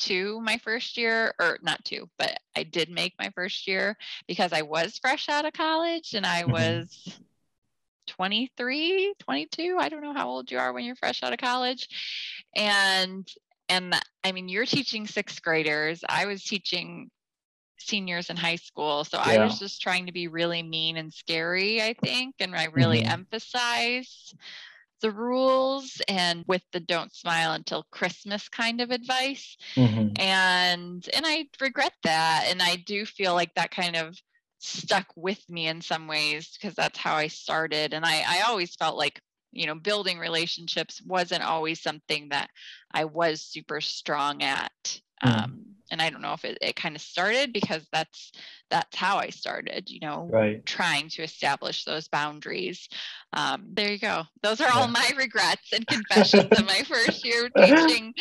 to 0.00 0.40
my 0.40 0.58
first 0.58 0.96
year 0.96 1.32
or 1.40 1.56
not 1.62 1.84
two 1.84 2.10
but 2.18 2.36
i 2.56 2.64
did 2.64 2.90
make 2.90 3.14
my 3.16 3.30
first 3.36 3.68
year 3.68 3.96
because 4.26 4.52
i 4.52 4.60
was 4.60 4.98
fresh 4.98 5.28
out 5.28 5.44
of 5.44 5.52
college 5.52 6.14
and 6.14 6.26
i 6.26 6.42
mm-hmm. 6.42 6.50
was 6.50 7.20
23 8.06 9.14
22 9.18 9.76
i 9.80 9.88
don't 9.88 10.02
know 10.02 10.12
how 10.12 10.28
old 10.28 10.50
you 10.50 10.58
are 10.58 10.72
when 10.72 10.84
you're 10.84 10.96
fresh 10.96 11.22
out 11.22 11.32
of 11.32 11.38
college 11.38 11.88
and 12.56 13.28
and 13.68 13.94
i 14.22 14.32
mean 14.32 14.48
you're 14.48 14.66
teaching 14.66 15.06
sixth 15.06 15.42
graders 15.42 16.04
i 16.08 16.26
was 16.26 16.42
teaching 16.42 17.10
seniors 17.78 18.30
in 18.30 18.36
high 18.36 18.56
school 18.56 19.04
so 19.04 19.18
yeah. 19.18 19.32
i 19.32 19.44
was 19.44 19.58
just 19.58 19.80
trying 19.80 20.06
to 20.06 20.12
be 20.12 20.28
really 20.28 20.62
mean 20.62 20.96
and 20.96 21.12
scary 21.12 21.82
i 21.82 21.94
think 22.02 22.34
and 22.40 22.54
i 22.54 22.66
really 22.72 23.00
mm-hmm. 23.00 23.12
emphasize 23.12 24.34
the 25.00 25.10
rules 25.10 26.00
and 26.08 26.44
with 26.46 26.62
the 26.72 26.80
don't 26.80 27.14
smile 27.14 27.52
until 27.52 27.84
christmas 27.90 28.48
kind 28.48 28.80
of 28.80 28.90
advice 28.90 29.56
mm-hmm. 29.74 30.08
and 30.18 31.08
and 31.14 31.26
i 31.26 31.44
regret 31.60 31.92
that 32.04 32.46
and 32.48 32.62
i 32.62 32.76
do 32.76 33.04
feel 33.04 33.34
like 33.34 33.52
that 33.54 33.70
kind 33.70 33.96
of 33.96 34.16
stuck 34.64 35.06
with 35.16 35.42
me 35.48 35.68
in 35.68 35.80
some 35.80 36.06
ways 36.06 36.56
because 36.56 36.74
that's 36.74 36.98
how 36.98 37.14
I 37.14 37.28
started. 37.28 37.94
And 37.94 38.04
I, 38.04 38.24
I 38.26 38.40
always 38.48 38.74
felt 38.74 38.96
like, 38.96 39.20
you 39.52 39.66
know, 39.66 39.74
building 39.74 40.18
relationships 40.18 41.02
wasn't 41.04 41.42
always 41.42 41.80
something 41.80 42.30
that 42.30 42.50
I 42.92 43.04
was 43.04 43.42
super 43.42 43.80
strong 43.80 44.42
at. 44.42 45.00
Mm. 45.24 45.44
Um, 45.44 45.64
and 45.94 46.02
I 46.02 46.10
don't 46.10 46.22
know 46.22 46.32
if 46.32 46.44
it, 46.44 46.58
it 46.60 46.74
kind 46.74 46.96
of 46.96 47.02
started 47.02 47.52
because 47.52 47.86
that's 47.92 48.32
that's 48.68 48.96
how 48.96 49.18
I 49.18 49.30
started, 49.30 49.88
you 49.88 50.00
know, 50.00 50.28
right. 50.28 50.66
trying 50.66 51.08
to 51.10 51.22
establish 51.22 51.84
those 51.84 52.08
boundaries. 52.08 52.88
Um, 53.32 53.66
there 53.74 53.92
you 53.92 54.00
go. 54.00 54.24
Those 54.42 54.60
are 54.60 54.66
yeah. 54.66 54.74
all 54.74 54.88
my 54.88 55.08
regrets 55.16 55.72
and 55.72 55.86
confessions 55.86 56.48
of 56.50 56.66
my 56.66 56.82
first 56.82 57.24
year 57.24 57.46
of 57.46 57.52
teaching. 57.54 58.12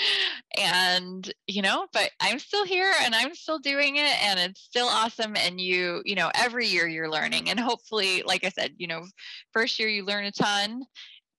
And, 0.56 1.34
you 1.48 1.64
know, 1.64 1.88
but 1.94 2.12
I'm 2.20 2.38
still 2.38 2.64
here 2.64 2.94
and 3.02 3.16
I'm 3.16 3.34
still 3.34 3.58
doing 3.58 3.96
it 3.96 4.24
and 4.24 4.40
it's 4.40 4.62
still 4.62 4.88
awesome. 4.88 5.36
And 5.36 5.60
you, 5.60 6.04
you 6.06 6.14
know, 6.14 6.30
every 6.36 6.68
year 6.68 6.88
you're 6.88 7.10
learning. 7.10 7.50
And 7.50 7.60
hopefully, 7.60 8.22
like 8.24 8.44
I 8.44 8.50
said, 8.50 8.76
you 8.78 8.86
know, 8.86 9.04
first 9.52 9.80
year 9.80 9.90
you 9.90 10.06
learn 10.06 10.26
a 10.26 10.32
ton 10.32 10.84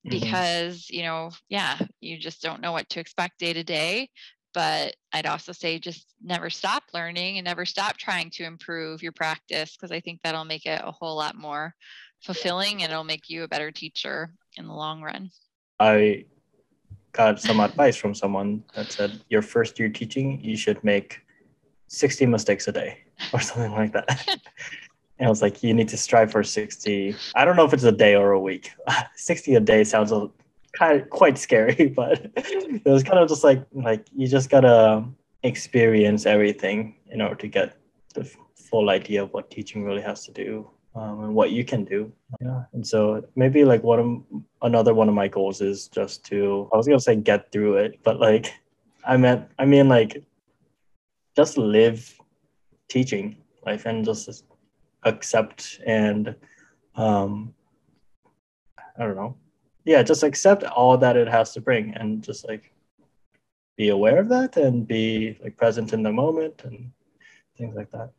mm-hmm. 0.06 0.20
because 0.20 0.88
you 0.90 1.02
know 1.02 1.30
yeah 1.48 1.78
you 2.00 2.18
just 2.18 2.42
don't 2.42 2.60
know 2.60 2.72
what 2.72 2.88
to 2.88 3.00
expect 3.00 3.38
day 3.38 3.52
to 3.52 3.64
day 3.64 4.08
but 4.54 4.94
I'd 5.12 5.26
also 5.26 5.52
say 5.52 5.78
just 5.78 6.06
never 6.22 6.48
stop 6.48 6.84
learning 6.94 7.36
and 7.38 7.44
never 7.44 7.66
stop 7.66 7.98
trying 7.98 8.30
to 8.30 8.44
improve 8.44 9.02
your 9.02 9.12
practice 9.12 9.76
because 9.76 9.90
I 9.90 10.00
think 10.00 10.20
that'll 10.22 10.44
make 10.44 10.64
it 10.64 10.80
a 10.82 10.92
whole 10.92 11.16
lot 11.16 11.36
more 11.36 11.74
fulfilling 12.22 12.82
and 12.82 12.90
it'll 12.90 13.04
make 13.04 13.28
you 13.28 13.42
a 13.42 13.48
better 13.48 13.70
teacher 13.70 14.32
in 14.56 14.66
the 14.66 14.72
long 14.72 15.02
run. 15.02 15.30
I 15.80 16.24
got 17.12 17.40
some 17.40 17.60
advice 17.60 17.96
from 17.96 18.14
someone 18.14 18.64
that 18.74 18.90
said 18.90 19.20
your 19.28 19.42
first 19.42 19.78
year 19.78 19.88
teaching, 19.88 20.40
you 20.42 20.56
should 20.56 20.82
make 20.82 21.20
60 21.88 22.26
mistakes 22.26 22.66
a 22.68 22.72
day 22.72 22.98
or 23.32 23.40
something 23.40 23.72
like 23.72 23.92
that. 23.92 24.26
and 25.18 25.26
I 25.26 25.28
was 25.28 25.42
like, 25.42 25.62
you 25.62 25.74
need 25.74 25.88
to 25.88 25.96
strive 25.96 26.30
for 26.30 26.42
60. 26.42 27.16
I 27.34 27.44
don't 27.44 27.56
know 27.56 27.64
if 27.64 27.72
it's 27.72 27.84
a 27.84 27.92
day 27.92 28.14
or 28.14 28.32
a 28.32 28.40
week. 28.40 28.70
60 29.16 29.56
a 29.56 29.60
day 29.60 29.84
sounds 29.84 30.12
a 30.12 30.30
kind 30.76 31.00
of 31.00 31.08
quite 31.10 31.38
scary, 31.38 31.86
but 31.96 32.30
it 32.36 32.84
was 32.84 33.02
kind 33.02 33.18
of 33.18 33.28
just 33.28 33.44
like 33.44 33.64
like 33.72 34.06
you 34.14 34.28
just 34.28 34.50
gotta 34.50 35.04
experience 35.42 36.26
everything 36.26 36.96
in 37.10 37.20
order 37.20 37.36
to 37.36 37.48
get 37.48 37.76
the 38.14 38.30
full 38.54 38.90
idea 38.90 39.22
of 39.22 39.32
what 39.32 39.50
teaching 39.50 39.84
really 39.84 40.00
has 40.02 40.24
to 40.24 40.32
do 40.32 40.68
um, 40.94 41.24
and 41.24 41.34
what 41.34 41.50
you 41.50 41.64
can 41.64 41.84
do. 41.84 42.12
Yeah, 42.40 42.62
and 42.72 42.86
so 42.86 43.24
maybe 43.36 43.64
like 43.64 43.82
one 43.82 43.98
of 44.00 44.42
another 44.62 44.94
one 44.94 45.08
of 45.08 45.14
my 45.14 45.28
goals 45.28 45.60
is 45.60 45.88
just 45.88 46.24
to 46.26 46.68
I 46.72 46.76
was 46.76 46.86
gonna 46.86 47.00
say 47.00 47.16
get 47.16 47.52
through 47.52 47.76
it, 47.76 48.00
but 48.02 48.20
like 48.20 48.54
I 49.04 49.16
meant 49.16 49.48
I 49.58 49.64
mean 49.64 49.88
like 49.88 50.24
just 51.36 51.58
live 51.58 52.14
teaching 52.88 53.36
life 53.66 53.86
and 53.86 54.04
just 54.04 54.44
accept 55.02 55.80
and 55.86 56.34
um 56.96 57.54
I 58.96 59.04
don't 59.04 59.16
know 59.16 59.36
yeah, 59.84 60.02
just 60.02 60.22
accept 60.22 60.64
all 60.64 60.96
that 60.98 61.16
it 61.16 61.28
has 61.28 61.52
to 61.52 61.60
bring 61.60 61.94
and 61.94 62.22
just 62.22 62.46
like 62.48 62.72
be 63.76 63.88
aware 63.88 64.18
of 64.18 64.28
that 64.28 64.56
and 64.56 64.86
be 64.86 65.38
like 65.42 65.56
present 65.56 65.92
in 65.92 66.02
the 66.02 66.12
moment 66.12 66.62
and 66.64 66.90
things 67.58 67.74
like 67.76 67.90
that. 67.92 68.10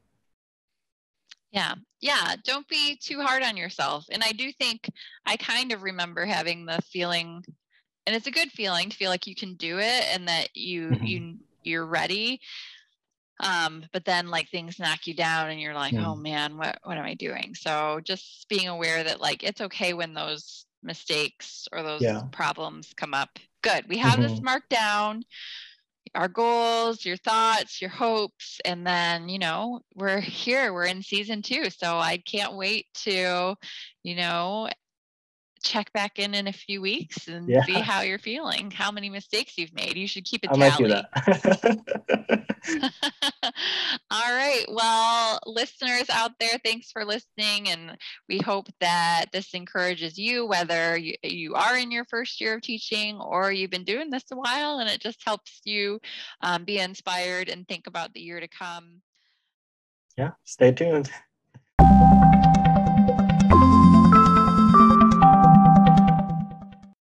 Yeah. 1.52 1.76
Yeah. 2.02 2.36
Don't 2.44 2.68
be 2.68 2.98
too 2.98 3.22
hard 3.22 3.42
on 3.42 3.56
yourself. 3.56 4.06
And 4.12 4.22
I 4.24 4.32
do 4.34 4.52
think 4.52 4.90
I 5.26 5.38
kind 5.38 5.72
of 5.72 5.84
remember 5.84 6.26
having 6.26 6.66
the 6.66 6.80
feeling, 6.92 7.44
and 8.06 8.16
it's 8.16 8.28
a 8.28 8.32
good 8.32 8.52
feeling 8.52 8.90
to 8.90 8.98
feel 8.98 9.10
like 9.10 9.26
you 9.26 9.36
can 9.36 9.56
do 9.56 9.80
it 9.80 10.04
and 10.12 10.28
that 10.28 10.56
you, 10.56 10.90
mm-hmm. 10.90 11.06
you, 11.06 11.38
you're 11.64 11.86
ready. 11.86 12.42
Um, 13.40 13.86
but 13.92 14.06
then 14.06 14.28
like 14.28 14.50
things 14.50 14.80
knock 14.80 15.08
you 15.08 15.14
down 15.14 15.50
and 15.50 15.60
you're 15.60 15.74
like, 15.74 15.94
yeah. 15.94 16.06
oh 16.06 16.16
man, 16.16 16.58
what, 16.58 16.80
what 16.84 16.98
am 16.98 17.06
I 17.06 17.16
doing? 17.16 17.56
So 17.56 18.02
just 18.04 18.48
being 18.50 18.68
aware 18.68 19.04
that 19.04 19.22
like 19.22 19.44
it's 19.44 19.62
okay 19.62 19.94
when 19.94 20.14
those 20.14 20.66
mistakes 20.86 21.68
or 21.72 21.84
those 21.84 22.02
yeah. 22.02 22.24
problems 22.32 22.94
come 22.96 23.14
up. 23.14 23.40
Good. 23.62 23.86
We 23.88 23.98
have 23.98 24.20
mm-hmm. 24.20 24.22
this 24.24 24.42
marked 24.42 24.70
down 24.70 25.24
our 26.16 26.28
goals, 26.28 27.06
your 27.06 27.18
thoughts, 27.18 27.82
your 27.82 27.90
hopes, 27.90 28.60
and 28.64 28.86
then, 28.86 29.28
you 29.28 29.40
know, 29.40 29.82
we're 29.96 30.20
here, 30.22 30.74
we're 30.74 30.86
in 30.86 31.02
season 31.02 31.42
two. 31.42 31.70
So 31.70 31.98
I 31.98 32.18
can't 32.18 32.56
wait 32.56 32.88
to, 33.04 33.56
you 34.04 34.16
know, 34.16 34.70
check 35.66 35.92
back 35.94 36.20
in 36.20 36.34
in 36.34 36.48
a 36.48 36.54
few 36.54 36.82
weeks 36.82 37.28
and 37.28 37.50
yeah. 37.50 37.64
see 37.64 37.74
how 37.74 38.02
you're 38.04 38.20
feeling, 38.20 38.72
how 38.72 38.92
many 38.92 39.10
mistakes 39.10 39.58
you've 39.58 39.74
made. 39.74 39.98
You 39.98 40.08
should 40.08 40.24
keep 40.24 40.46
a 40.46 40.52
I 40.52 40.70
tally. 40.70 40.84
Do 40.84 40.90
that. 40.90 42.46
All 44.12 44.36
right. 44.36 44.66
Well, 44.70 45.40
listeners 45.46 46.10
out 46.10 46.32
there, 46.40 46.58
thanks 46.64 46.92
for 46.92 47.04
listening. 47.04 47.70
And 47.70 47.98
we 48.30 48.38
hope 48.38 48.68
that 48.80 49.26
this 49.34 49.54
encourages 49.54 50.18
you, 50.18 50.46
whether 50.46 50.98
you, 50.98 51.16
you 51.24 51.56
are 51.56 51.78
in 51.78 51.92
your 51.92 52.06
first 52.06 52.40
year 52.40 52.56
of 52.56 52.62
teaching 52.62 53.20
or 53.20 53.52
you've 53.52 53.72
been 53.72 53.84
doing 53.84 54.10
this 54.10 54.26
a 54.32 54.36
while, 54.36 54.80
and 54.80 54.90
it 54.90 55.02
just 55.02 55.22
helps 55.26 55.62
you 55.66 56.00
um, 56.42 56.64
be 56.64 56.80
inspired 56.80 57.50
and 57.50 57.68
think 57.68 57.88
about 57.88 58.14
the 58.14 58.22
year 58.22 58.40
to 58.40 58.48
come. 58.48 59.02
Yeah, 60.18 60.32
stay 60.44 60.72
tuned. 60.72 61.10